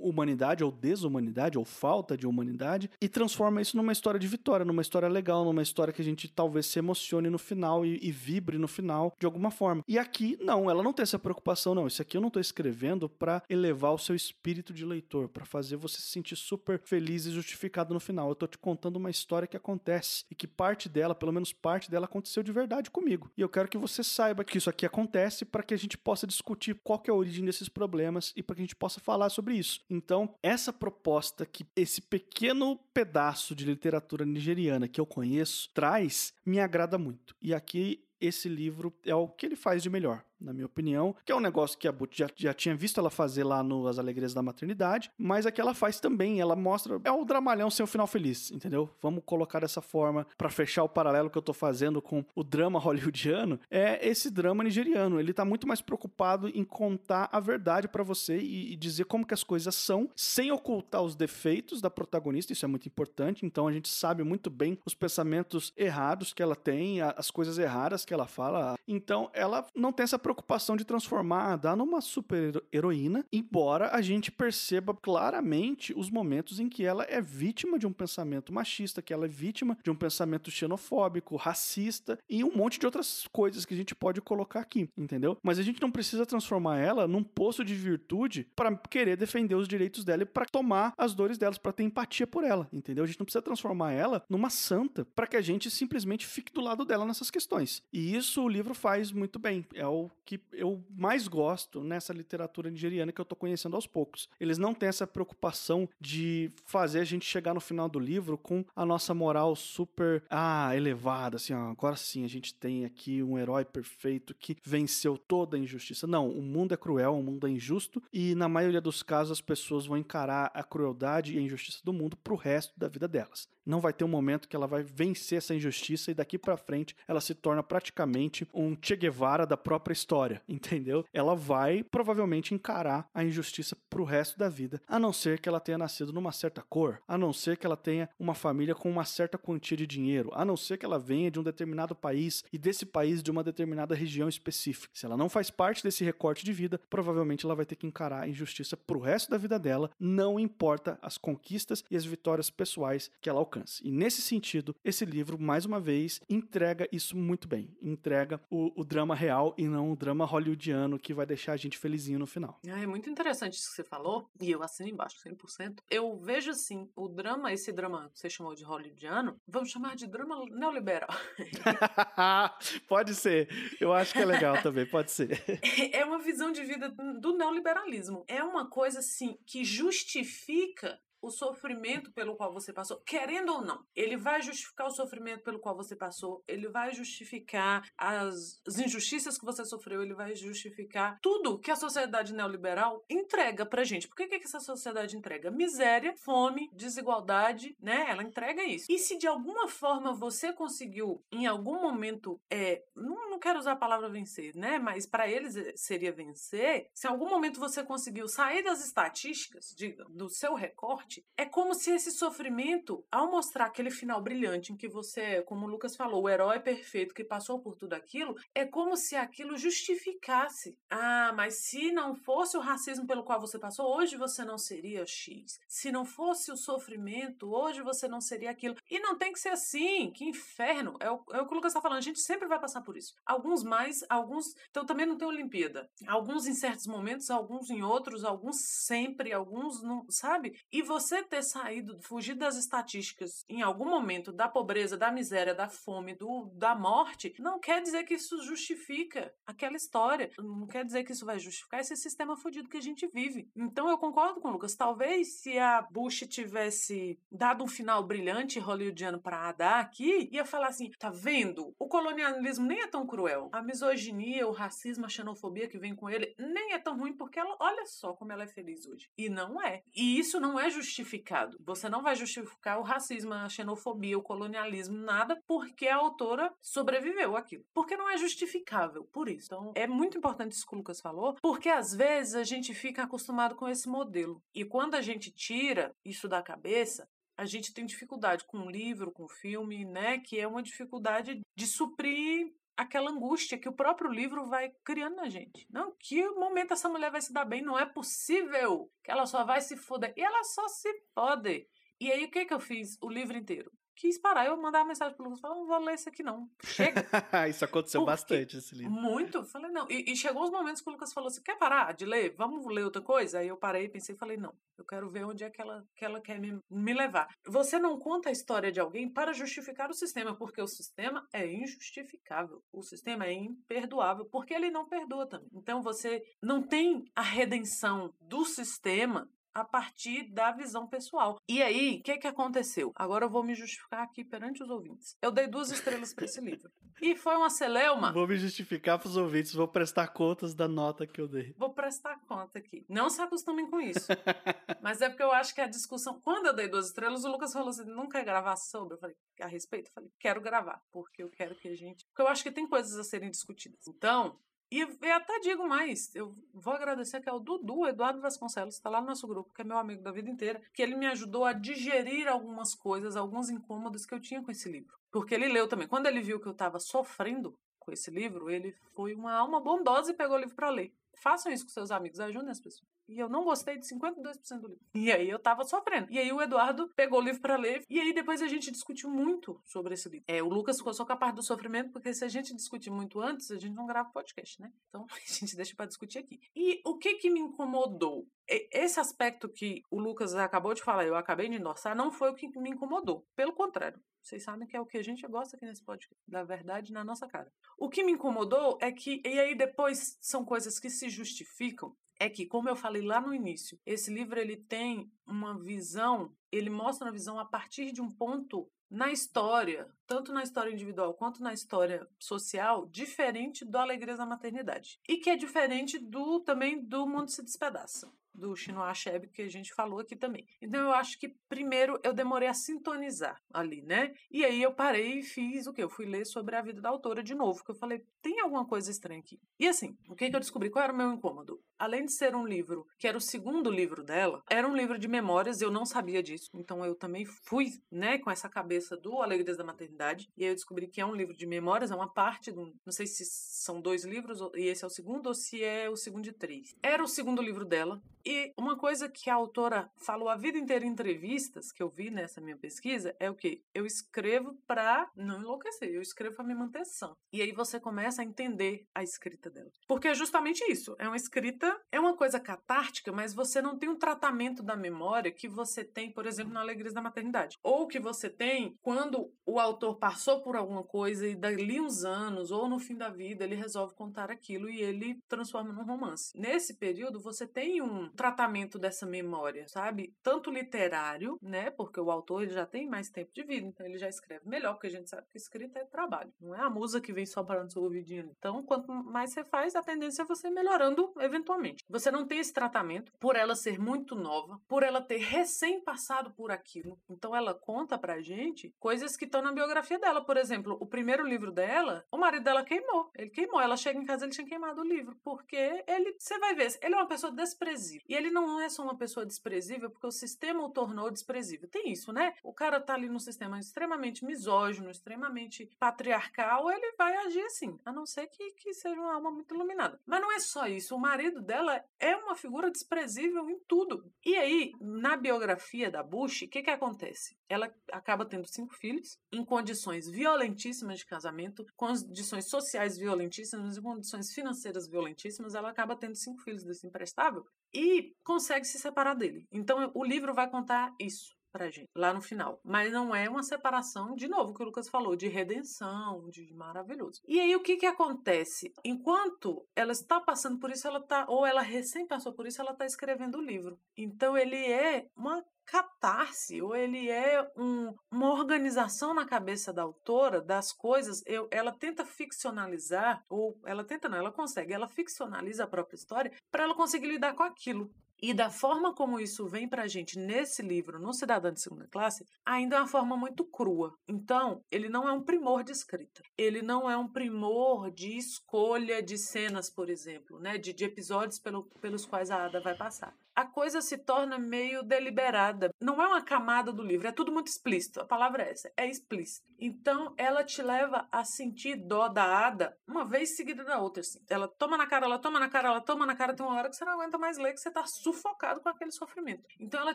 humanidade 0.00 0.64
ou 0.64 0.70
desumanidade 0.70 1.58
ou 1.58 1.64
falta 1.64 2.16
de 2.16 2.26
humanidade 2.26 2.90
e 3.00 3.08
transforma 3.08 3.60
isso 3.60 3.76
numa 3.76 3.92
história 3.92 4.18
de 4.18 4.26
vitória, 4.26 4.64
numa 4.64 4.82
história 4.82 5.08
legal, 5.08 5.44
numa 5.44 5.62
história 5.62 5.92
que 5.92 6.02
a 6.02 6.04
gente 6.04 6.28
talvez 6.28 6.66
se 6.66 6.78
emocione 6.78 7.28
no 7.28 7.38
final 7.38 7.84
e, 7.84 7.98
e 8.02 8.10
vibre 8.10 8.58
no 8.58 8.68
final 8.68 9.12
de 9.18 9.26
alguma 9.26 9.50
forma. 9.50 9.82
E 9.86 9.98
aqui 9.98 10.38
não, 10.40 10.70
ela 10.70 10.82
não 10.82 10.92
tem 10.92 11.02
essa 11.02 11.18
preocupação 11.18 11.74
não. 11.74 11.86
Isso 11.86 12.02
aqui 12.02 12.16
eu 12.16 12.20
não 12.20 12.28
estou 12.28 12.40
escrevendo 12.40 13.01
para 13.08 13.42
elevar 13.48 13.92
o 13.92 13.98
seu 13.98 14.14
espírito 14.14 14.72
de 14.72 14.84
leitor, 14.84 15.28
para 15.28 15.44
fazer 15.44 15.76
você 15.76 15.96
se 15.96 16.08
sentir 16.08 16.36
super 16.36 16.78
feliz 16.78 17.26
e 17.26 17.32
justificado 17.32 17.94
no 17.94 18.00
final. 18.00 18.28
Eu 18.28 18.32
estou 18.32 18.48
te 18.48 18.58
contando 18.58 18.96
uma 18.96 19.10
história 19.10 19.48
que 19.48 19.56
acontece 19.56 20.24
e 20.30 20.34
que 20.34 20.46
parte 20.46 20.88
dela, 20.88 21.14
pelo 21.14 21.32
menos 21.32 21.52
parte 21.52 21.90
dela 21.90 22.06
aconteceu 22.06 22.42
de 22.42 22.52
verdade 22.52 22.90
comigo. 22.90 23.30
E 23.36 23.40
eu 23.40 23.48
quero 23.48 23.68
que 23.68 23.78
você 23.78 24.02
saiba 24.02 24.44
que 24.44 24.58
isso 24.58 24.70
aqui 24.70 24.86
acontece 24.86 25.44
para 25.44 25.62
que 25.62 25.74
a 25.74 25.78
gente 25.78 25.96
possa 25.96 26.26
discutir 26.26 26.78
qual 26.82 27.02
é 27.06 27.10
a 27.10 27.14
origem 27.14 27.44
desses 27.44 27.68
problemas 27.68 28.32
e 28.36 28.42
para 28.42 28.56
que 28.56 28.62
a 28.62 28.64
gente 28.64 28.76
possa 28.76 29.00
falar 29.00 29.30
sobre 29.30 29.54
isso. 29.54 29.80
Então, 29.88 30.34
essa 30.42 30.72
proposta 30.72 31.44
que 31.46 31.66
esse 31.74 32.00
pequeno 32.00 32.78
pedaço 32.92 33.54
de 33.54 33.64
literatura 33.64 34.24
nigeriana 34.24 34.88
que 34.88 35.00
eu 35.00 35.06
conheço 35.06 35.70
traz 35.72 36.34
me 36.44 36.60
agrada 36.60 36.98
muito. 36.98 37.34
E 37.40 37.54
aqui 37.54 38.04
esse 38.20 38.48
livro 38.48 38.94
é 39.04 39.14
o 39.14 39.28
que 39.28 39.46
ele 39.46 39.56
faz 39.56 39.82
de 39.82 39.90
melhor 39.90 40.24
na 40.42 40.52
minha 40.52 40.66
opinião, 40.66 41.14
que 41.24 41.32
é 41.32 41.36
um 41.36 41.40
negócio 41.40 41.78
que 41.78 41.88
a 41.88 41.92
Butch 41.92 42.18
já, 42.18 42.28
já 42.36 42.52
tinha 42.52 42.74
visto 42.74 42.98
ela 42.98 43.10
fazer 43.10 43.44
lá 43.44 43.62
no 43.62 43.86
As 43.86 43.98
Alegrias 43.98 44.34
da 44.34 44.42
Maternidade, 44.42 45.10
mas 45.16 45.46
é 45.46 45.50
que 45.50 45.60
ela 45.60 45.74
faz 45.74 46.00
também, 46.00 46.40
ela 46.40 46.56
mostra, 46.56 47.00
é 47.04 47.10
o 47.10 47.24
dramalhão 47.24 47.70
sem 47.70 47.84
o 47.84 47.86
final 47.86 48.06
feliz, 48.06 48.50
entendeu? 48.50 48.90
Vamos 49.00 49.22
colocar 49.24 49.60
dessa 49.60 49.80
forma 49.80 50.26
para 50.36 50.50
fechar 50.50 50.82
o 50.82 50.88
paralelo 50.88 51.30
que 51.30 51.38
eu 51.38 51.42
tô 51.42 51.52
fazendo 51.52 52.02
com 52.02 52.24
o 52.34 52.42
drama 52.42 52.78
hollywoodiano, 52.80 53.58
é 53.70 54.06
esse 54.06 54.30
drama 54.30 54.64
nigeriano, 54.64 55.20
ele 55.20 55.32
tá 55.32 55.44
muito 55.44 55.66
mais 55.66 55.80
preocupado 55.80 56.48
em 56.48 56.64
contar 56.64 57.28
a 57.32 57.40
verdade 57.40 57.88
para 57.88 58.02
você 58.02 58.38
e, 58.38 58.72
e 58.72 58.76
dizer 58.76 59.04
como 59.04 59.26
que 59.26 59.34
as 59.34 59.44
coisas 59.44 59.74
são, 59.74 60.10
sem 60.16 60.50
ocultar 60.50 61.02
os 61.02 61.14
defeitos 61.14 61.80
da 61.80 61.90
protagonista, 61.90 62.52
isso 62.52 62.64
é 62.64 62.68
muito 62.68 62.86
importante, 62.86 63.46
então 63.46 63.68
a 63.68 63.72
gente 63.72 63.88
sabe 63.88 64.22
muito 64.22 64.50
bem 64.50 64.78
os 64.84 64.94
pensamentos 64.94 65.72
errados 65.76 66.32
que 66.32 66.42
ela 66.42 66.56
tem, 66.56 67.00
as 67.00 67.30
coisas 67.30 67.58
erradas 67.58 68.04
que 68.04 68.12
ela 68.12 68.26
fala, 68.26 68.74
então 68.86 69.30
ela 69.32 69.66
não 69.74 69.92
tem 69.92 70.04
essa 70.04 70.18
preocupação 70.18 70.31
preocupação 70.32 70.76
de 70.76 70.84
transformar 70.84 71.42
a 71.42 71.52
Ada 71.52 71.76
numa 71.76 72.00
super 72.00 72.62
heroína, 72.72 73.24
embora 73.30 73.90
a 73.94 74.00
gente 74.00 74.32
perceba 74.32 74.94
claramente 74.94 75.92
os 75.94 76.10
momentos 76.10 76.58
em 76.58 76.68
que 76.68 76.84
ela 76.84 77.04
é 77.04 77.20
vítima 77.20 77.78
de 77.78 77.86
um 77.86 77.92
pensamento 77.92 78.52
machista, 78.52 79.02
que 79.02 79.12
ela 79.12 79.26
é 79.26 79.28
vítima 79.28 79.76
de 79.82 79.90
um 79.90 79.94
pensamento 79.94 80.50
xenofóbico, 80.50 81.36
racista 81.36 82.18
e 82.28 82.42
um 82.42 82.54
monte 82.54 82.80
de 82.80 82.86
outras 82.86 83.28
coisas 83.30 83.66
que 83.66 83.74
a 83.74 83.76
gente 83.76 83.94
pode 83.94 84.22
colocar 84.22 84.60
aqui, 84.60 84.88
entendeu? 84.96 85.36
Mas 85.42 85.58
a 85.58 85.62
gente 85.62 85.82
não 85.82 85.90
precisa 85.90 86.24
transformar 86.24 86.78
ela 86.78 87.06
num 87.06 87.22
poço 87.22 87.62
de 87.62 87.74
virtude 87.74 88.48
para 88.56 88.74
querer 88.76 89.16
defender 89.16 89.54
os 89.54 89.68
direitos 89.68 90.04
dela 90.04 90.22
e 90.22 90.26
para 90.26 90.46
tomar 90.46 90.94
as 90.96 91.14
dores 91.14 91.36
delas, 91.36 91.58
para 91.58 91.72
ter 91.72 91.82
empatia 91.82 92.26
por 92.26 92.42
ela, 92.42 92.68
entendeu? 92.72 93.04
A 93.04 93.06
gente 93.06 93.18
não 93.18 93.26
precisa 93.26 93.42
transformar 93.42 93.92
ela 93.92 94.24
numa 94.30 94.48
santa 94.48 95.04
para 95.14 95.26
que 95.26 95.36
a 95.36 95.42
gente 95.42 95.70
simplesmente 95.70 96.26
fique 96.26 96.52
do 96.52 96.62
lado 96.62 96.84
dela 96.86 97.04
nessas 97.04 97.30
questões. 97.30 97.82
E 97.92 98.16
isso 98.16 98.42
o 98.42 98.48
livro 98.48 98.72
faz 98.72 99.12
muito 99.12 99.38
bem. 99.38 99.66
É 99.74 99.86
o 99.86 100.10
que 100.24 100.40
eu 100.52 100.82
mais 100.90 101.28
gosto 101.28 101.82
nessa 101.82 102.12
literatura 102.12 102.70
nigeriana 102.70 103.12
que 103.12 103.20
eu 103.20 103.24
tô 103.24 103.36
conhecendo 103.36 103.76
aos 103.76 103.86
poucos. 103.86 104.28
Eles 104.40 104.58
não 104.58 104.74
têm 104.74 104.88
essa 104.88 105.06
preocupação 105.06 105.88
de 106.00 106.50
fazer 106.64 107.00
a 107.00 107.04
gente 107.04 107.26
chegar 107.26 107.54
no 107.54 107.60
final 107.60 107.88
do 107.88 107.98
livro 107.98 108.38
com 108.38 108.64
a 108.74 108.84
nossa 108.84 109.14
moral 109.14 109.54
super 109.56 110.22
ah, 110.30 110.74
elevada, 110.76 111.36
assim, 111.36 111.54
ó, 111.54 111.70
agora 111.70 111.96
sim 111.96 112.24
a 112.24 112.28
gente 112.28 112.54
tem 112.54 112.84
aqui 112.84 113.22
um 113.22 113.38
herói 113.38 113.64
perfeito 113.64 114.34
que 114.34 114.56
venceu 114.62 115.16
toda 115.16 115.56
a 115.56 115.60
injustiça. 115.60 116.06
Não, 116.06 116.28
o 116.28 116.42
mundo 116.42 116.74
é 116.74 116.76
cruel, 116.76 117.18
o 117.18 117.22
mundo 117.22 117.46
é 117.46 117.50
injusto 117.50 118.02
e 118.12 118.34
na 118.34 118.48
maioria 118.48 118.80
dos 118.80 119.02
casos 119.02 119.32
as 119.32 119.40
pessoas 119.40 119.86
vão 119.86 119.96
encarar 119.96 120.50
a 120.54 120.62
crueldade 120.62 121.34
e 121.34 121.38
a 121.38 121.42
injustiça 121.42 121.80
do 121.84 121.92
mundo 121.92 122.16
pro 122.16 122.36
resto 122.36 122.72
da 122.78 122.88
vida 122.88 123.08
delas. 123.08 123.48
Não 123.64 123.80
vai 123.80 123.92
ter 123.92 124.04
um 124.04 124.08
momento 124.08 124.48
que 124.48 124.56
ela 124.56 124.66
vai 124.66 124.82
vencer 124.82 125.38
essa 125.38 125.54
injustiça 125.54 126.10
e 126.10 126.14
daqui 126.14 126.36
para 126.36 126.56
frente 126.56 126.96
ela 127.06 127.20
se 127.20 127.34
torna 127.34 127.62
praticamente 127.62 128.46
um 128.52 128.76
Che 128.80 128.96
Guevara 128.96 129.46
da 129.46 129.56
própria 129.56 129.94
história, 130.12 130.42
entendeu? 130.48 131.04
Ela 131.12 131.34
vai 131.34 131.82
provavelmente 131.82 132.54
encarar 132.54 133.08
a 133.14 133.24
injustiça 133.24 133.74
pro 133.88 134.04
resto 134.04 134.38
da 134.38 134.48
vida, 134.48 134.80
a 134.86 134.98
não 134.98 135.12
ser 135.12 135.40
que 135.40 135.48
ela 135.48 135.60
tenha 135.60 135.78
nascido 135.78 136.12
numa 136.12 136.32
certa 136.32 136.60
cor, 136.60 137.00
a 137.08 137.16
não 137.16 137.32
ser 137.32 137.56
que 137.56 137.64
ela 137.64 137.76
tenha 137.76 138.08
uma 138.18 138.34
família 138.34 138.74
com 138.74 138.90
uma 138.90 139.04
certa 139.04 139.38
quantia 139.38 139.76
de 139.76 139.86
dinheiro, 139.86 140.30
a 140.34 140.44
não 140.44 140.56
ser 140.56 140.76
que 140.76 140.84
ela 140.84 140.98
venha 140.98 141.30
de 141.30 141.40
um 141.40 141.42
determinado 141.42 141.94
país 141.94 142.44
e 142.52 142.58
desse 142.58 142.84
país 142.84 143.22
de 143.22 143.30
uma 143.30 143.42
determinada 143.42 143.94
região 143.94 144.28
específica. 144.28 144.92
Se 144.92 145.06
ela 145.06 145.16
não 145.16 145.30
faz 145.30 145.50
parte 145.50 145.82
desse 145.82 146.04
recorte 146.04 146.44
de 146.44 146.52
vida, 146.52 146.78
provavelmente 146.90 147.46
ela 147.46 147.54
vai 147.54 147.64
ter 147.64 147.76
que 147.76 147.86
encarar 147.86 148.22
a 148.22 148.28
injustiça 148.28 148.76
pro 148.76 149.00
resto 149.00 149.30
da 149.30 149.38
vida 149.38 149.58
dela, 149.58 149.90
não 149.98 150.38
importa 150.38 150.98
as 151.00 151.16
conquistas 151.16 151.82
e 151.90 151.96
as 151.96 152.04
vitórias 152.04 152.50
pessoais 152.50 153.10
que 153.20 153.30
ela 153.30 153.38
alcance. 153.38 153.80
E 153.86 153.90
nesse 153.90 154.20
sentido, 154.20 154.74
esse 154.84 155.04
livro, 155.04 155.38
mais 155.38 155.64
uma 155.64 155.80
vez, 155.80 156.20
entrega 156.28 156.86
isso 156.92 157.16
muito 157.16 157.48
bem. 157.48 157.70
Entrega 157.80 158.40
o, 158.50 158.72
o 158.80 158.84
drama 158.84 159.14
real 159.14 159.54
e 159.56 159.66
não 159.66 159.90
o 159.90 159.96
drama 160.02 160.24
hollywoodiano 160.24 160.98
que 160.98 161.14
vai 161.14 161.24
deixar 161.24 161.52
a 161.52 161.56
gente 161.56 161.78
felizinho 161.78 162.18
no 162.18 162.26
final. 162.26 162.58
É 162.66 162.84
muito 162.88 163.08
interessante 163.08 163.54
isso 163.54 163.70
que 163.70 163.76
você 163.76 163.84
falou, 163.84 164.28
e 164.40 164.50
eu 164.50 164.60
assino 164.60 164.88
embaixo 164.88 165.16
100%. 165.24 165.78
Eu 165.88 166.18
vejo 166.18 166.50
assim, 166.50 166.90
o 166.96 167.08
drama, 167.08 167.52
esse 167.52 167.72
drama 167.72 168.10
que 168.12 168.18
você 168.18 168.28
chamou 168.28 168.52
de 168.52 168.64
hollywoodiano, 168.64 169.40
vamos 169.46 169.70
chamar 169.70 169.94
de 169.94 170.08
drama 170.08 170.44
neoliberal. 170.50 171.08
pode 172.88 173.14
ser. 173.14 173.48
Eu 173.80 173.92
acho 173.92 174.12
que 174.12 174.18
é 174.18 174.24
legal 174.24 174.60
também, 174.60 174.84
pode 174.86 175.12
ser. 175.12 175.40
É 175.92 176.04
uma 176.04 176.18
visão 176.18 176.50
de 176.50 176.64
vida 176.64 176.88
do 177.20 177.36
neoliberalismo. 177.36 178.24
É 178.26 178.42
uma 178.42 178.68
coisa 178.68 178.98
assim 178.98 179.36
que 179.46 179.64
justifica 179.64 180.98
o 181.22 181.30
sofrimento 181.30 182.12
pelo 182.12 182.36
qual 182.36 182.52
você 182.52 182.72
passou, 182.72 183.00
querendo 183.06 183.52
ou 183.52 183.62
não. 183.62 183.86
Ele 183.94 184.16
vai 184.16 184.42
justificar 184.42 184.88
o 184.88 184.90
sofrimento 184.90 185.44
pelo 185.44 185.60
qual 185.60 185.76
você 185.76 185.94
passou, 185.94 186.42
ele 186.48 186.68
vai 186.68 186.92
justificar 186.92 187.88
as, 187.96 188.60
as 188.66 188.78
injustiças 188.78 189.38
que 189.38 189.44
você 189.44 189.64
sofreu, 189.64 190.02
ele 190.02 190.14
vai 190.14 190.34
justificar 190.34 191.18
tudo 191.22 191.58
que 191.58 191.70
a 191.70 191.76
sociedade 191.76 192.34
neoliberal 192.34 193.04
entrega 193.08 193.64
pra 193.64 193.84
gente. 193.84 194.08
Por 194.08 194.16
que, 194.16 194.26
que 194.26 194.44
essa 194.44 194.60
sociedade 194.60 195.16
entrega? 195.16 195.50
Miséria, 195.50 196.14
fome, 196.16 196.68
desigualdade, 196.72 197.76
né? 197.80 198.06
Ela 198.08 198.22
entrega 198.22 198.64
isso. 198.64 198.86
E 198.90 198.98
se 198.98 199.16
de 199.16 199.26
alguma 199.26 199.68
forma 199.68 200.12
você 200.12 200.52
conseguiu, 200.52 201.22
em 201.30 201.46
algum 201.46 201.80
momento, 201.80 202.40
é, 202.50 202.82
não, 202.96 203.30
não 203.30 203.38
quero 203.38 203.58
usar 203.58 203.72
a 203.72 203.76
palavra 203.76 204.08
vencer, 204.08 204.54
né? 204.56 204.78
Mas 204.78 205.06
para 205.06 205.28
eles 205.28 205.56
é, 205.56 205.72
seria 205.76 206.12
vencer, 206.12 206.88
se 206.92 207.06
em 207.06 207.10
algum 207.10 207.28
momento 207.28 207.60
você 207.60 207.84
conseguiu 207.84 208.26
sair 208.26 208.62
das 208.62 208.84
estatísticas, 208.84 209.74
do 210.08 210.28
seu 210.28 210.54
recorte, 210.54 211.11
é 211.36 211.44
como 211.44 211.74
se 211.74 211.90
esse 211.90 212.10
sofrimento, 212.10 213.04
ao 213.10 213.30
mostrar 213.30 213.66
aquele 213.66 213.90
final 213.90 214.22
brilhante 214.22 214.72
em 214.72 214.76
que 214.76 214.88
você, 214.88 215.42
como 215.42 215.66
o 215.66 215.68
Lucas 215.68 215.96
falou, 215.96 216.22
o 216.22 216.28
herói 216.28 216.60
perfeito 216.60 217.14
que 217.14 217.24
passou 217.24 217.60
por 217.60 217.76
tudo 217.76 217.94
aquilo, 217.94 218.34
é 218.54 218.64
como 218.64 218.96
se 218.96 219.16
aquilo 219.16 219.56
justificasse. 219.56 220.76
Ah, 220.90 221.32
mas 221.34 221.64
se 221.64 221.90
não 221.92 222.14
fosse 222.14 222.56
o 222.56 222.60
racismo 222.60 223.06
pelo 223.06 223.24
qual 223.24 223.40
você 223.40 223.58
passou, 223.58 223.96
hoje 223.96 224.16
você 224.16 224.44
não 224.44 224.58
seria 224.58 225.04
X. 225.06 225.58
Se 225.68 225.90
não 225.90 226.04
fosse 226.04 226.52
o 226.52 226.56
sofrimento, 226.56 227.52
hoje 227.52 227.82
você 227.82 228.06
não 228.06 228.20
seria 228.20 228.50
aquilo. 228.50 228.76
E 228.90 229.00
não 229.00 229.16
tem 229.16 229.32
que 229.32 229.40
ser 229.40 229.50
assim, 229.50 230.10
que 230.12 230.24
inferno. 230.24 230.96
É 231.00 231.10
o, 231.10 231.22
é 231.32 231.40
o 231.40 231.46
que 231.46 231.52
o 231.52 231.56
Lucas 231.56 231.70
está 231.72 231.80
falando, 231.80 231.98
a 231.98 232.02
gente 232.02 232.20
sempre 232.20 232.48
vai 232.48 232.60
passar 232.60 232.82
por 232.82 232.96
isso. 232.96 233.14
Alguns 233.26 233.62
mais, 233.62 234.04
alguns. 234.08 234.46
Então 234.70 234.86
também 234.86 235.06
não 235.06 235.16
tem 235.16 235.26
Olimpíada. 235.26 235.88
Alguns 236.06 236.46
em 236.46 236.54
certos 236.54 236.86
momentos, 236.86 237.30
alguns 237.30 237.70
em 237.70 237.82
outros, 237.82 238.24
alguns 238.24 238.56
sempre, 238.86 239.32
alguns 239.32 239.82
não, 239.82 240.04
sabe? 240.08 240.52
E 240.70 240.82
você 240.82 241.01
você 241.02 241.22
ter 241.22 241.42
saído, 241.42 241.98
fugido 242.00 242.40
das 242.40 242.56
estatísticas 242.56 243.44
em 243.48 243.60
algum 243.60 243.88
momento 243.88 244.32
da 244.32 244.48
pobreza, 244.48 244.96
da 244.96 245.10
miséria, 245.10 245.54
da 245.54 245.68
fome, 245.68 246.14
do, 246.14 246.50
da 246.54 246.74
morte, 246.74 247.34
não 247.38 247.58
quer 247.58 247.82
dizer 247.82 248.04
que 248.04 248.14
isso 248.14 248.42
justifica 248.44 249.34
aquela 249.44 249.76
história. 249.76 250.30
Não 250.38 250.66
quer 250.66 250.84
dizer 250.84 251.04
que 251.04 251.12
isso 251.12 251.26
vai 251.26 251.38
justificar 251.38 251.80
esse 251.80 251.96
sistema 251.96 252.36
fudido 252.36 252.68
que 252.68 252.76
a 252.76 252.82
gente 252.82 253.06
vive. 253.08 253.50
Então 253.56 253.88
eu 253.90 253.98
concordo 253.98 254.40
com 254.40 254.48
o 254.48 254.52
Lucas. 254.52 254.76
Talvez 254.76 255.40
se 255.40 255.58
a 255.58 255.82
Bush 255.82 256.20
tivesse 256.28 257.18
dado 257.30 257.64
um 257.64 257.68
final 257.68 258.04
brilhante 258.06 258.60
hollywoodiano 258.60 259.20
para 259.20 259.52
dar 259.52 259.80
aqui, 259.80 260.28
ia 260.30 260.44
falar 260.44 260.68
assim: 260.68 260.90
tá 260.98 261.10
vendo? 261.10 261.74
O 261.78 261.88
colonialismo 261.88 262.66
nem 262.66 262.80
é 262.80 262.86
tão 262.86 263.06
cruel. 263.06 263.48
A 263.52 263.62
misoginia, 263.62 264.46
o 264.46 264.52
racismo, 264.52 265.04
a 265.04 265.08
xenofobia 265.08 265.68
que 265.68 265.78
vem 265.78 265.94
com 265.94 266.08
ele 266.08 266.34
nem 266.38 266.72
é 266.72 266.78
tão 266.78 266.96
ruim 266.96 267.12
porque 267.12 267.40
ela, 267.40 267.56
olha 267.58 267.86
só 267.86 268.12
como 268.12 268.32
ela 268.32 268.44
é 268.44 268.48
feliz 268.48 268.86
hoje. 268.86 269.10
E 269.18 269.28
não 269.28 269.60
é. 269.60 269.82
E 269.94 270.18
isso 270.18 270.38
não 270.38 270.58
é 270.58 270.70
justificado 270.70 270.91
justificado. 270.92 271.56
Você 271.64 271.88
não 271.88 272.02
vai 272.02 272.14
justificar 272.14 272.78
o 272.78 272.82
racismo, 272.82 273.32
a 273.32 273.48
xenofobia, 273.48 274.18
o 274.18 274.22
colonialismo, 274.22 274.96
nada, 274.96 275.40
porque 275.46 275.88
a 275.88 275.96
autora 275.96 276.52
sobreviveu 276.60 277.36
aquilo. 277.36 277.64
Porque 277.72 277.96
não 277.96 278.08
é 278.08 278.18
justificável, 278.18 279.08
por 279.12 279.28
isso. 279.28 279.46
Então, 279.46 279.72
é 279.74 279.86
muito 279.86 280.18
importante 280.18 280.52
isso 280.52 280.66
que 280.66 280.74
o 280.74 280.78
Lucas 280.78 281.00
falou, 281.00 281.36
porque 281.40 281.68
às 281.68 281.94
vezes 281.94 282.34
a 282.34 282.44
gente 282.44 282.74
fica 282.74 283.02
acostumado 283.02 283.56
com 283.56 283.68
esse 283.68 283.88
modelo. 283.88 284.42
E 284.54 284.64
quando 284.64 284.94
a 284.94 285.00
gente 285.00 285.30
tira 285.30 285.94
isso 286.04 286.28
da 286.28 286.42
cabeça, 286.42 287.08
a 287.36 287.46
gente 287.46 287.72
tem 287.72 287.86
dificuldade 287.86 288.44
com 288.44 288.58
o 288.58 288.70
livro, 288.70 289.10
com 289.10 289.26
filme, 289.26 289.84
né? 289.84 290.18
Que 290.18 290.38
é 290.38 290.46
uma 290.46 290.62
dificuldade 290.62 291.40
de 291.56 291.66
suprir 291.66 292.52
aquela 292.76 293.10
angústia 293.10 293.58
que 293.58 293.68
o 293.68 293.74
próprio 293.74 294.10
livro 294.10 294.46
vai 294.46 294.70
criando 294.84 295.16
na 295.16 295.28
gente. 295.28 295.66
Não, 295.70 295.94
que 295.98 296.26
momento 296.30 296.72
essa 296.72 296.88
mulher 296.88 297.10
vai 297.10 297.20
se 297.20 297.32
dar 297.32 297.44
bem? 297.44 297.62
Não 297.62 297.78
é 297.78 297.86
possível 297.86 298.90
que 299.02 299.10
ela 299.10 299.26
só 299.26 299.44
vai 299.44 299.60
se 299.60 299.76
foder. 299.76 300.12
E 300.16 300.22
ela 300.22 300.42
só 300.44 300.66
se 300.68 300.92
pode. 301.14 301.66
E 302.00 302.10
aí, 302.10 302.24
o 302.24 302.30
que 302.30 302.44
que 302.44 302.54
eu 302.54 302.60
fiz 302.60 302.98
o 303.00 303.08
livro 303.08 303.36
inteiro? 303.36 303.70
Quis 303.94 304.18
parar. 304.18 304.46
Eu 304.46 304.56
mandava 304.56 304.84
mensagem 304.84 305.14
pro 305.16 305.24
Lucas, 305.24 305.40
falei, 305.40 305.58
não 305.58 305.66
vou 305.66 305.78
ler 305.78 305.94
isso 305.94 306.08
aqui 306.08 306.22
não. 306.22 306.48
Chega. 306.64 307.02
isso 307.48 307.64
aconteceu 307.64 308.00
Porque 308.00 308.12
bastante, 308.12 308.56
esse 308.56 308.74
livro. 308.74 308.92
Muito. 308.92 309.44
Falei, 309.44 309.70
não. 309.70 309.86
E, 309.90 310.12
e, 310.12 310.16
chegou 310.16 310.42
os 310.42 310.50
momentos 310.50 310.82
que 310.82 310.88
o 310.88 310.92
Lucas 310.92 311.12
falou 311.12 311.28
assim, 311.28 311.42
quer 311.42 311.56
parar 311.56 311.92
de 311.94 312.04
ler? 312.04 312.34
Vamos 312.36 312.66
ler 312.66 312.84
outra 312.84 313.02
coisa? 313.02 313.38
Aí 313.38 313.48
eu 313.48 313.56
parei, 313.56 313.88
pensei 313.88 314.14
e 314.14 314.18
falei, 314.18 314.36
não. 314.36 314.54
Eu 314.76 314.84
quero 314.84 315.10
ver 315.10 315.24
onde 315.24 315.44
é 315.44 315.50
que 315.50 315.60
ela, 315.60 315.84
que 315.94 316.04
ela 316.04 316.20
quer 316.20 316.40
me, 316.40 316.58
me 316.70 316.92
levar. 316.92 317.28
Você 317.46 317.78
não 317.78 317.98
conta 317.98 318.28
a 318.28 318.32
história 318.32 318.72
de 318.72 318.80
alguém 318.80 319.08
para 319.08 319.32
justificar 319.32 319.90
o 319.90 319.94
sistema, 319.94 320.34
porque 320.36 320.60
o 320.60 320.66
sistema 320.66 321.26
é 321.32 321.46
injustificável. 321.46 322.62
O 322.72 322.82
sistema 322.82 323.26
é 323.26 323.32
imperdoável, 323.32 324.24
porque 324.26 324.54
ele 324.54 324.70
não 324.70 324.88
perdoa 324.88 325.26
também. 325.26 325.50
Então 325.54 325.82
você 325.82 326.22
não 326.42 326.62
tem 326.62 327.04
a 327.14 327.22
redenção 327.22 328.12
do 328.20 328.44
sistema 328.44 329.28
a 329.54 329.64
partir 329.64 330.30
da 330.32 330.50
visão 330.52 330.86
pessoal. 330.86 331.38
E 331.48 331.62
aí, 331.62 331.98
o 331.98 332.02
que, 332.02 332.18
que 332.18 332.26
aconteceu? 332.26 332.92
Agora 332.94 333.26
eu 333.26 333.30
vou 333.30 333.42
me 333.42 333.54
justificar 333.54 334.02
aqui 334.02 334.24
perante 334.24 334.62
os 334.62 334.70
ouvintes. 334.70 335.16
Eu 335.20 335.30
dei 335.30 335.46
duas 335.46 335.70
estrelas 335.70 336.14
para 336.14 336.24
esse 336.24 336.40
livro. 336.40 336.70
E 337.00 337.16
foi 337.16 337.36
uma 337.36 337.50
celeuma. 337.50 338.12
Vou 338.12 338.28
me 338.28 338.36
justificar 338.36 338.98
para 338.98 339.08
os 339.08 339.16
ouvintes, 339.16 339.52
vou 339.52 339.66
prestar 339.66 340.08
contas 340.08 340.54
da 340.54 340.68
nota 340.68 341.06
que 341.06 341.20
eu 341.20 341.26
dei. 341.26 341.54
Vou 341.58 341.72
prestar 341.74 342.18
conta 342.26 342.58
aqui. 342.58 342.86
Não 342.88 343.10
se 343.10 343.20
acostumem 343.20 343.68
com 343.68 343.80
isso. 343.80 344.06
Mas 344.80 345.00
é 345.00 345.08
porque 345.08 345.22
eu 345.22 345.32
acho 345.32 345.54
que 345.54 345.60
a 345.60 345.66
discussão. 345.66 346.20
Quando 346.20 346.46
eu 346.46 346.54
dei 346.54 346.68
duas 346.68 346.86
estrelas, 346.86 347.24
o 347.24 347.30
Lucas 347.30 347.52
falou 347.52 347.70
assim: 347.70 347.84
não 347.84 348.08
quer 348.08 348.24
gravar 348.24 348.56
sobre? 348.56 348.94
Eu 348.94 348.98
falei, 348.98 349.16
a 349.40 349.46
respeito? 349.46 349.88
Eu 349.88 349.92
falei, 349.94 350.10
quero 350.18 350.40
gravar, 350.40 350.80
porque 350.90 351.22
eu 351.22 351.30
quero 351.30 351.54
que 351.56 351.68
a 351.68 351.74
gente. 351.74 352.06
Porque 352.06 352.22
eu 352.22 352.28
acho 352.28 352.42
que 352.42 352.52
tem 352.52 352.68
coisas 352.68 352.96
a 352.96 353.04
serem 353.04 353.30
discutidas. 353.30 353.86
Então, 353.88 354.38
e 354.72 354.80
eu 354.80 355.14
até 355.14 355.38
digo 355.40 355.68
mais, 355.68 356.14
eu 356.14 356.34
vou 356.54 356.72
agradecer 356.72 357.20
que 357.20 357.28
é 357.28 357.32
o 357.32 357.38
Dudu, 357.38 357.86
Eduardo 357.86 358.22
Vasconcelos, 358.22 358.76
está 358.76 358.88
lá 358.88 359.02
no 359.02 359.06
nosso 359.06 359.26
grupo, 359.26 359.52
que 359.52 359.60
é 359.60 359.64
meu 359.64 359.76
amigo 359.76 360.02
da 360.02 360.10
vida 360.10 360.30
inteira, 360.30 360.62
que 360.72 360.80
ele 360.80 360.96
me 360.96 361.06
ajudou 361.08 361.44
a 361.44 361.52
digerir 361.52 362.26
algumas 362.26 362.74
coisas, 362.74 363.14
alguns 363.14 363.50
incômodos 363.50 364.06
que 364.06 364.14
eu 364.14 364.20
tinha 364.20 364.42
com 364.42 364.50
esse 364.50 364.70
livro. 364.70 364.96
Porque 365.10 365.34
ele 365.34 365.46
leu 365.48 365.68
também. 365.68 365.86
Quando 365.86 366.06
ele 366.06 366.22
viu 366.22 366.40
que 366.40 366.46
eu 366.46 366.52
estava 366.52 366.78
sofrendo 366.80 367.54
com 367.78 367.92
esse 367.92 368.10
livro, 368.10 368.48
ele 368.48 368.72
foi 368.94 369.12
uma 369.14 369.34
alma 369.34 369.60
bondosa 369.60 370.10
e 370.10 370.14
pegou 370.14 370.36
o 370.36 370.40
livro 370.40 370.56
para 370.56 370.70
ler. 370.70 370.90
Façam 371.16 371.52
isso 371.52 371.66
com 371.66 371.70
seus 371.70 371.90
amigos, 371.90 372.18
ajudem 372.18 372.50
as 372.50 372.58
pessoas. 372.58 372.88
E 373.12 373.18
eu 373.18 373.28
não 373.28 373.44
gostei 373.44 373.78
de 373.78 373.86
52% 373.86 374.60
do 374.60 374.68
livro. 374.68 374.84
E 374.94 375.12
aí 375.12 375.28
eu 375.28 375.38
tava 375.38 375.64
sofrendo. 375.64 376.10
E 376.10 376.18
aí 376.18 376.32
o 376.32 376.40
Eduardo 376.40 376.88
pegou 376.96 377.18
o 377.18 377.22
livro 377.22 377.42
para 377.42 377.56
ler. 377.56 377.84
E 377.90 378.00
aí 378.00 378.14
depois 378.14 378.40
a 378.40 378.48
gente 378.48 378.70
discutiu 378.70 379.10
muito 379.10 379.60
sobre 379.66 379.92
esse 379.92 380.08
livro. 380.08 380.24
É, 380.26 380.42
o 380.42 380.48
Lucas 380.48 380.78
ficou 380.78 380.94
só 380.94 381.04
com 381.04 381.12
a 381.12 381.16
parte 381.16 381.36
do 381.36 381.42
sofrimento, 381.42 381.90
porque 381.90 382.14
se 382.14 382.24
a 382.24 382.28
gente 382.28 382.54
discutir 382.54 382.90
muito 382.90 383.20
antes, 383.20 383.50
a 383.50 383.58
gente 383.58 383.74
não 383.74 383.86
grava 383.86 384.10
podcast, 384.10 384.60
né? 384.60 384.72
Então 384.88 385.06
a 385.12 385.32
gente 385.32 385.54
deixa 385.54 385.76
para 385.76 385.86
discutir 385.86 386.18
aqui. 386.18 386.40
E 386.56 386.80
o 386.86 386.96
que 386.96 387.14
que 387.14 387.30
me 387.30 387.40
incomodou? 387.40 388.26
Esse 388.48 388.98
aspecto 388.98 389.48
que 389.48 389.82
o 389.90 390.00
Lucas 390.00 390.34
acabou 390.34 390.74
de 390.74 390.82
falar, 390.82 391.06
eu 391.06 391.14
acabei 391.14 391.48
de 391.48 391.56
endossar, 391.56 391.94
não 391.94 392.10
foi 392.10 392.30
o 392.30 392.34
que 392.34 392.48
me 392.58 392.70
incomodou. 392.70 393.26
Pelo 393.36 393.52
contrário, 393.52 394.00
vocês 394.22 394.42
sabem 394.42 394.66
que 394.66 394.76
é 394.76 394.80
o 394.80 394.86
que 394.86 394.98
a 394.98 395.02
gente 395.02 395.26
gosta 395.26 395.56
aqui 395.56 395.66
nesse 395.66 395.82
podcast, 395.82 396.22
da 396.26 396.44
verdade 396.44 396.92
na 396.92 397.04
nossa 397.04 397.26
cara. 397.26 397.52
O 397.76 397.88
que 397.88 398.04
me 398.04 398.12
incomodou 398.12 398.78
é 398.80 398.92
que, 398.92 399.20
e 399.24 399.40
aí 399.40 399.54
depois 399.54 400.16
são 400.20 400.44
coisas 400.44 400.78
que 400.78 400.90
se 400.90 401.08
justificam, 401.08 401.96
é 402.20 402.28
que, 402.28 402.46
como 402.46 402.68
eu 402.68 402.76
falei 402.76 403.01
lá 403.02 403.20
no 403.20 403.34
início, 403.34 403.78
esse 403.84 404.12
livro 404.12 404.40
ele 404.40 404.56
tem 404.56 405.12
uma 405.26 405.58
visão, 405.58 406.34
ele 406.52 406.70
mostra 406.70 407.06
uma 407.06 407.12
visão 407.12 407.38
a 407.38 407.44
partir 407.44 407.90
de 407.90 408.02
um 408.02 408.10
ponto 408.10 408.70
na 408.90 409.10
história, 409.10 409.90
tanto 410.06 410.32
na 410.32 410.42
história 410.42 410.70
individual 410.70 411.14
quanto 411.14 411.42
na 411.42 411.54
história 411.54 412.06
social, 412.18 412.86
diferente 412.86 413.64
do 413.64 413.78
Alegria 413.78 414.16
da 414.18 414.26
Maternidade. 414.26 415.00
E 415.08 415.16
que 415.16 415.30
é 415.30 415.36
diferente 415.36 415.98
do 415.98 416.40
também 416.40 416.84
do 416.84 417.06
Mundo 417.06 417.30
se 417.30 417.42
Despedaça 417.42 418.12
do 418.34 418.56
Chinua 418.56 418.86
Achebe 418.86 419.28
que 419.28 419.42
a 419.42 419.48
gente 419.48 419.74
falou 419.74 420.00
aqui 420.00 420.16
também. 420.16 420.46
Então 420.60 420.80
eu 420.80 420.92
acho 420.92 421.18
que 421.18 421.36
primeiro 421.48 421.98
eu 422.02 422.12
demorei 422.12 422.48
a 422.48 422.54
sintonizar 422.54 423.40
ali, 423.52 423.82
né? 423.82 424.12
E 424.30 424.44
aí 424.44 424.62
eu 424.62 424.72
parei 424.72 425.18
e 425.18 425.22
fiz 425.22 425.66
o 425.66 425.72
que? 425.72 425.82
Eu 425.82 425.90
fui 425.90 426.06
ler 426.06 426.24
sobre 426.24 426.56
a 426.56 426.62
vida 426.62 426.80
da 426.80 426.88
autora 426.88 427.22
de 427.22 427.34
novo, 427.34 427.62
que 427.64 427.70
eu 427.70 427.74
falei, 427.74 428.04
tem 428.20 428.40
alguma 428.40 428.66
coisa 428.66 428.90
estranha 428.90 429.20
aqui. 429.20 429.38
E 429.58 429.68
assim, 429.68 429.96
o 430.08 430.14
que, 430.14 430.30
que 430.30 430.36
eu 430.36 430.40
descobri? 430.40 430.70
Qual 430.70 430.82
era 430.82 430.92
o 430.92 430.96
meu 430.96 431.12
incômodo? 431.12 431.60
Além 431.78 432.04
de 432.04 432.12
ser 432.12 432.34
um 432.34 432.46
livro, 432.46 432.86
que 432.98 433.06
era 433.06 433.18
o 433.18 433.20
segundo 433.20 433.70
livro 433.70 434.02
dela, 434.02 434.42
era 434.48 434.66
um 434.66 434.74
livro 434.74 434.98
de 434.98 435.08
memórias, 435.08 435.60
eu 435.60 435.70
não 435.70 435.84
sabia 435.84 436.22
disso. 436.22 436.41
Então 436.54 436.84
eu 436.84 436.94
também 436.94 437.24
fui, 437.24 437.70
né, 437.90 438.18
com 438.18 438.30
essa 438.30 438.48
cabeça 438.48 438.96
do 438.96 439.20
Alegrias 439.22 439.56
da 439.56 439.64
Maternidade, 439.64 440.30
e 440.36 440.44
aí 440.44 440.50
eu 440.50 440.54
descobri 440.54 440.86
que 440.86 441.00
é 441.00 441.06
um 441.06 441.14
livro 441.14 441.34
de 441.34 441.46
memórias, 441.46 441.90
é 441.90 441.94
uma 441.94 442.12
parte 442.12 442.50
do, 442.50 442.72
não 442.84 442.92
sei 442.92 443.06
se 443.06 443.24
são 443.24 443.80
dois 443.80 444.04
livros 444.04 444.40
e 444.54 444.66
esse 444.66 444.84
é 444.84 444.86
o 444.86 444.90
segundo 444.90 445.26
ou 445.26 445.34
se 445.34 445.62
é 445.62 445.88
o 445.88 445.96
segundo 445.96 446.24
de 446.24 446.32
três. 446.32 446.74
Era 446.82 447.02
o 447.02 447.08
segundo 447.08 447.42
livro 447.42 447.64
dela, 447.64 448.00
e 448.24 448.52
uma 448.56 448.76
coisa 448.76 449.08
que 449.08 449.28
a 449.28 449.34
autora 449.34 449.90
falou 449.96 450.28
a 450.28 450.36
vida 450.36 450.56
inteira 450.56 450.84
em 450.84 450.88
entrevistas 450.88 451.72
que 451.72 451.82
eu 451.82 451.88
vi 451.88 452.10
nessa 452.10 452.40
minha 452.40 452.56
pesquisa 452.56 453.14
é 453.18 453.28
o 453.28 453.34
que 453.34 453.62
eu 453.74 453.84
escrevo 453.84 454.56
para 454.66 455.10
não 455.16 455.40
enlouquecer, 455.40 455.88
eu 455.88 456.00
escrevo 456.00 456.36
para 456.36 456.44
me 456.44 456.54
manter 456.54 456.84
sã. 456.84 457.14
E 457.32 457.42
aí 457.42 457.52
você 457.52 457.80
começa 457.80 458.22
a 458.22 458.24
entender 458.24 458.86
a 458.94 459.02
escrita 459.02 459.50
dela. 459.50 459.70
Porque 459.88 460.08
é 460.08 460.14
justamente 460.14 460.62
isso, 460.70 460.94
é 460.98 461.06
uma 461.06 461.16
escrita, 461.16 461.80
é 461.90 461.98
uma 461.98 462.16
coisa 462.16 462.38
catártica, 462.38 463.10
mas 463.10 463.34
você 463.34 463.60
não 463.60 463.76
tem 463.76 463.88
um 463.88 463.98
tratamento 463.98 464.62
da 464.62 464.76
memória 464.76 465.32
que 465.32 465.48
você 465.48 465.84
tem, 465.84 466.12
por 466.12 466.26
exemplo, 466.26 466.31
na 466.52 466.60
Alegria 466.60 466.92
da 466.92 467.02
Maternidade, 467.02 467.58
ou 467.62 467.86
que 467.86 468.00
você 468.00 468.28
tem 468.28 468.76
quando 468.82 469.32
o 469.46 469.58
autor 469.58 469.96
passou 469.96 470.42
por 470.42 470.56
alguma 470.56 470.82
coisa 470.82 471.26
e 471.26 471.34
dali 471.34 471.80
uns 471.80 472.04
anos 472.04 472.50
ou 472.50 472.68
no 472.68 472.78
fim 472.78 472.96
da 472.96 473.08
vida 473.08 473.44
ele 473.44 473.54
resolve 473.54 473.94
contar 473.94 474.30
aquilo 474.30 474.68
e 474.68 474.80
ele 474.80 475.18
transforma 475.28 475.72
num 475.72 475.84
romance. 475.84 476.36
Nesse 476.38 476.74
período 476.74 477.20
você 477.20 477.46
tem 477.46 477.82
um 477.82 478.10
tratamento 478.10 478.78
dessa 478.78 479.06
memória, 479.06 479.66
sabe? 479.68 480.14
Tanto 480.22 480.50
literário, 480.50 481.38
né? 481.42 481.70
Porque 481.70 482.00
o 482.00 482.10
autor 482.10 482.42
ele 482.42 482.52
já 482.52 482.66
tem 482.66 482.88
mais 482.88 483.10
tempo 483.10 483.30
de 483.34 483.42
vida, 483.42 483.66
então 483.66 483.86
ele 483.86 483.98
já 483.98 484.08
escreve 484.08 484.48
melhor, 484.48 484.74
porque 484.74 484.86
a 484.86 484.90
gente 484.90 485.08
sabe 485.08 485.26
que 485.30 485.38
escrita 485.38 485.78
é 485.78 485.84
trabalho. 485.84 486.32
Não 486.40 486.54
é 486.54 486.60
a 486.60 486.70
musa 486.70 487.00
que 487.00 487.12
vem 487.12 487.26
só 487.26 487.42
para 487.42 487.62
no 487.62 487.70
seu 487.70 487.82
ouvidinho. 487.82 488.30
Então, 488.38 488.62
quanto 488.62 488.92
mais 488.92 489.32
você 489.32 489.44
faz, 489.44 489.74
a 489.74 489.82
tendência 489.82 490.22
é 490.22 490.24
você 490.24 490.50
melhorando 490.50 491.12
eventualmente. 491.18 491.84
Você 491.88 492.10
não 492.10 492.26
tem 492.26 492.38
esse 492.38 492.52
tratamento 492.52 493.12
por 493.18 493.36
ela 493.36 493.54
ser 493.54 493.78
muito 493.78 494.14
nova, 494.14 494.60
por 494.68 494.82
ela 494.82 495.00
ter 495.00 495.18
recém 495.18 495.82
passado 495.82 496.11
por 496.36 496.50
aquilo. 496.50 496.98
Então, 497.08 497.34
ela 497.34 497.54
conta 497.54 497.98
pra 497.98 498.20
gente 498.20 498.74
coisas 498.78 499.16
que 499.16 499.24
estão 499.24 499.42
na 499.42 499.52
biografia 499.52 499.98
dela. 499.98 500.24
Por 500.24 500.36
exemplo, 500.36 500.76
o 500.80 500.86
primeiro 500.86 501.26
livro 501.26 501.52
dela, 501.52 502.04
o 502.10 502.18
marido 502.18 502.44
dela 502.44 502.64
queimou. 502.64 503.10
Ele 503.14 503.30
queimou. 503.30 503.60
Ela 503.60 503.76
chega 503.76 503.98
em 503.98 504.04
casa, 504.04 504.24
ele 504.24 504.32
tinha 504.32 504.46
queimado 504.46 504.80
o 504.80 504.84
livro, 504.84 505.16
porque 505.22 505.84
ele, 505.86 506.14
você 506.18 506.38
vai 506.38 506.54
ver, 506.54 506.78
ele 506.82 506.94
é 506.94 506.98
uma 506.98 507.08
pessoa 507.08 507.32
desprezível. 507.32 508.04
E 508.08 508.14
ele 508.14 508.30
não 508.30 508.60
é 508.60 508.68
só 508.68 508.82
uma 508.82 508.96
pessoa 508.96 509.24
desprezível 509.24 509.90
porque 509.90 510.06
o 510.06 510.10
sistema 510.10 510.64
o 510.64 510.70
tornou 510.70 511.10
desprezível. 511.10 511.68
Tem 511.68 511.92
isso, 511.92 512.12
né? 512.12 512.34
O 512.42 512.52
cara 512.52 512.80
tá 512.80 512.94
ali 512.94 513.08
num 513.08 513.18
sistema 513.18 513.58
extremamente 513.58 514.24
misógino, 514.24 514.90
extremamente 514.90 515.70
patriarcal, 515.78 516.70
ele 516.70 516.92
vai 516.96 517.16
agir 517.16 517.42
assim, 517.42 517.78
a 517.84 517.92
não 517.92 518.06
ser 518.06 518.26
que, 518.26 518.52
que 518.52 518.74
seja 518.74 519.00
uma 519.00 519.14
alma 519.14 519.30
muito 519.30 519.54
iluminada. 519.54 520.00
Mas 520.06 520.20
não 520.20 520.32
é 520.32 520.38
só 520.38 520.66
isso. 520.66 520.94
O 520.94 521.00
marido 521.00 521.40
dela 521.40 521.82
é 521.98 522.16
uma 522.16 522.34
figura 522.34 522.70
desprezível 522.70 523.48
em 523.48 523.58
tudo. 523.66 524.04
E 524.24 524.34
aí, 524.36 524.72
na 524.80 525.16
biografia 525.16 525.90
da 525.90 526.01
Bush, 526.02 526.42
o 526.42 526.48
que 526.48 526.62
que 526.62 526.70
acontece? 526.70 527.36
Ela 527.48 527.72
acaba 527.90 528.24
tendo 528.24 528.46
cinco 528.46 528.74
filhos 528.74 529.18
em 529.30 529.44
condições 529.44 530.08
violentíssimas 530.08 530.98
de 530.98 531.06
casamento, 531.06 531.64
condições 531.76 532.48
sociais 532.48 532.96
violentíssimas, 532.96 533.76
em 533.76 533.82
condições 533.82 534.32
financeiras 534.32 534.88
violentíssimas. 534.88 535.54
Ela 535.54 535.70
acaba 535.70 535.96
tendo 535.96 536.16
cinco 536.16 536.42
filhos 536.42 536.64
desse 536.64 536.86
imprestável 536.86 537.44
e 537.72 538.14
consegue 538.24 538.66
se 538.66 538.78
separar 538.78 539.14
dele. 539.14 539.46
Então 539.50 539.90
o 539.94 540.04
livro 540.04 540.34
vai 540.34 540.50
contar 540.50 540.94
isso 540.98 541.34
pra 541.52 541.70
gente 541.70 541.88
lá 541.94 542.12
no 542.12 542.22
final. 542.22 542.60
Mas 542.64 542.92
não 542.92 543.14
é 543.14 543.28
uma 543.28 543.42
separação, 543.42 544.14
de 544.14 544.26
novo, 544.26 544.54
que 544.54 544.62
o 544.62 544.66
Lucas 544.66 544.88
falou, 544.88 545.14
de 545.14 545.28
redenção, 545.28 546.28
de 546.30 546.52
maravilhoso. 546.54 547.20
E 547.28 547.38
aí 547.38 547.54
o 547.54 547.62
que 547.62 547.76
que 547.76 547.86
acontece? 547.86 548.72
Enquanto 548.84 549.66
ela 549.76 549.92
está 549.92 550.20
passando 550.20 550.58
por 550.58 550.70
isso, 550.70 550.88
ela 550.88 551.00
tá, 551.00 551.26
ou 551.28 551.46
ela 551.46 551.62
recém 551.62 552.06
passou 552.06 552.32
por 552.32 552.46
isso, 552.46 552.60
ela 552.60 552.72
está 552.72 552.86
escrevendo 552.86 553.38
o 553.38 553.42
livro. 553.42 553.78
Então 553.96 554.36
ele 554.36 554.56
é 554.56 555.06
uma 555.14 555.44
catarse, 555.64 556.60
ou 556.60 556.74
ele 556.74 557.08
é 557.08 557.48
um, 557.56 557.94
uma 558.10 558.32
organização 558.32 559.14
na 559.14 559.24
cabeça 559.24 559.72
da 559.72 559.82
autora 559.82 560.40
das 560.40 560.72
coisas. 560.72 561.22
Eu, 561.26 561.48
ela 561.50 561.72
tenta 561.72 562.04
ficcionalizar, 562.04 563.24
ou 563.28 563.58
ela 563.64 563.84
tenta 563.84 564.08
não, 564.08 564.18
ela 564.18 564.32
consegue, 564.32 564.72
ela 564.72 564.88
ficcionaliza 564.88 565.64
a 565.64 565.68
própria 565.68 565.96
história 565.96 566.32
para 566.50 566.64
ela 566.64 566.74
conseguir 566.74 567.08
lidar 567.08 567.34
com 567.34 567.42
aquilo. 567.42 567.92
E 568.22 568.32
da 568.32 568.48
forma 568.48 568.94
como 568.94 569.18
isso 569.18 569.48
vem 569.48 569.68
pra 569.68 569.88
gente 569.88 570.16
nesse 570.16 570.62
livro, 570.62 571.00
no 571.00 571.12
Cidadão 571.12 571.50
de 571.50 571.60
Segunda 571.60 571.88
Classe, 571.88 572.24
ainda 572.46 572.76
é 572.76 572.78
uma 572.78 572.86
forma 572.86 573.16
muito 573.16 573.44
crua. 573.44 573.98
Então, 574.06 574.62
ele 574.70 574.88
não 574.88 575.08
é 575.08 575.12
um 575.12 575.24
primor 575.24 575.64
de 575.64 575.72
escrita. 575.72 576.22
Ele 576.38 576.62
não 576.62 576.88
é 576.88 576.96
um 576.96 577.08
primor 577.08 577.90
de 577.90 578.16
escolha 578.16 579.02
de 579.02 579.18
cenas, 579.18 579.68
por 579.68 579.90
exemplo, 579.90 580.38
né? 580.38 580.56
De, 580.56 580.72
de 580.72 580.84
episódios 580.84 581.40
pelo, 581.40 581.64
pelos 581.80 582.06
quais 582.06 582.30
a 582.30 582.44
Ada 582.44 582.60
vai 582.60 582.76
passar 582.76 583.12
a 583.34 583.44
coisa 583.46 583.80
se 583.80 583.98
torna 583.98 584.38
meio 584.38 584.82
deliberada. 584.82 585.70
Não 585.80 586.00
é 586.02 586.06
uma 586.06 586.22
camada 586.22 586.72
do 586.72 586.82
livro, 586.82 587.06
é 587.08 587.12
tudo 587.12 587.32
muito 587.32 587.48
explícito. 587.48 588.00
A 588.00 588.04
palavra 588.04 588.44
é 588.44 588.50
essa, 588.50 588.72
é 588.76 588.88
explícito. 588.88 589.46
Então, 589.58 590.12
ela 590.16 590.44
te 590.44 590.60
leva 590.60 591.08
a 591.10 591.24
sentir 591.24 591.76
dó 591.76 592.08
da 592.08 592.46
Ada 592.46 592.76
uma 592.86 593.04
vez 593.04 593.36
seguida 593.36 593.64
da 593.64 593.78
outra. 593.78 594.00
Assim. 594.00 594.20
Ela 594.28 594.48
toma 594.48 594.76
na 594.76 594.86
cara, 594.86 595.06
ela 595.06 595.18
toma 595.18 595.38
na 595.38 595.48
cara, 595.48 595.68
ela 595.68 595.80
toma 595.80 596.04
na 596.04 596.16
cara. 596.16 596.34
Tem 596.34 596.44
uma 596.44 596.56
hora 596.56 596.68
que 596.68 596.76
você 596.76 596.84
não 596.84 596.94
aguenta 596.94 597.16
mais 597.16 597.38
ler, 597.38 597.52
que 597.52 597.60
você 597.60 597.70
tá 597.70 597.84
sufocado 597.86 598.60
com 598.60 598.68
aquele 598.68 598.90
sofrimento. 598.90 599.44
Então, 599.60 599.80
ela 599.80 599.94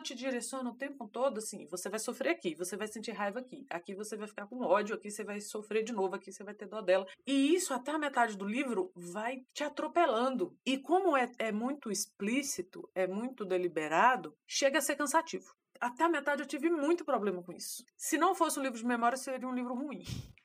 te 0.00 0.14
direciona 0.14 0.70
o 0.70 0.74
tempo 0.74 1.06
todo 1.06 1.38
assim: 1.38 1.66
você 1.66 1.88
vai 1.88 1.98
sofrer 1.98 2.30
aqui, 2.30 2.54
você 2.54 2.76
vai 2.76 2.88
sentir 2.88 3.12
raiva 3.12 3.40
aqui, 3.40 3.66
aqui 3.68 3.94
você 3.94 4.16
vai 4.16 4.26
ficar 4.26 4.46
com 4.46 4.60
ódio, 4.60 4.96
aqui 4.96 5.10
você 5.10 5.22
vai 5.22 5.40
sofrer 5.40 5.84
de 5.84 5.92
novo, 5.92 6.14
aqui 6.14 6.32
você 6.32 6.42
vai 6.42 6.54
ter 6.54 6.66
dó 6.66 6.80
dela. 6.80 7.06
E 7.26 7.54
isso, 7.54 7.74
até 7.74 7.92
a 7.92 7.98
metade 7.98 8.36
do 8.36 8.46
livro, 8.46 8.90
vai 8.96 9.42
te 9.52 9.62
atropelando. 9.62 10.56
E 10.64 10.78
como 10.78 11.16
é, 11.16 11.30
é 11.38 11.52
muito 11.52 11.90
explícito, 11.90 12.88
é 12.94 13.06
muito 13.06 13.27
muito 13.28 13.44
deliberado, 13.44 14.34
chega 14.46 14.78
a 14.78 14.82
ser 14.82 14.96
cansativo. 14.96 15.54
Até 15.80 16.04
a 16.04 16.08
metade 16.08 16.42
eu 16.42 16.46
tive 16.46 16.70
muito 16.70 17.04
problema 17.04 17.42
com 17.42 17.52
isso. 17.52 17.84
Se 17.96 18.16
não 18.16 18.34
fosse 18.34 18.58
um 18.58 18.62
livro 18.62 18.78
de 18.78 18.86
memória, 18.86 19.16
seria 19.16 19.46
um 19.46 19.54
livro 19.54 19.74
ruim. 19.74 20.02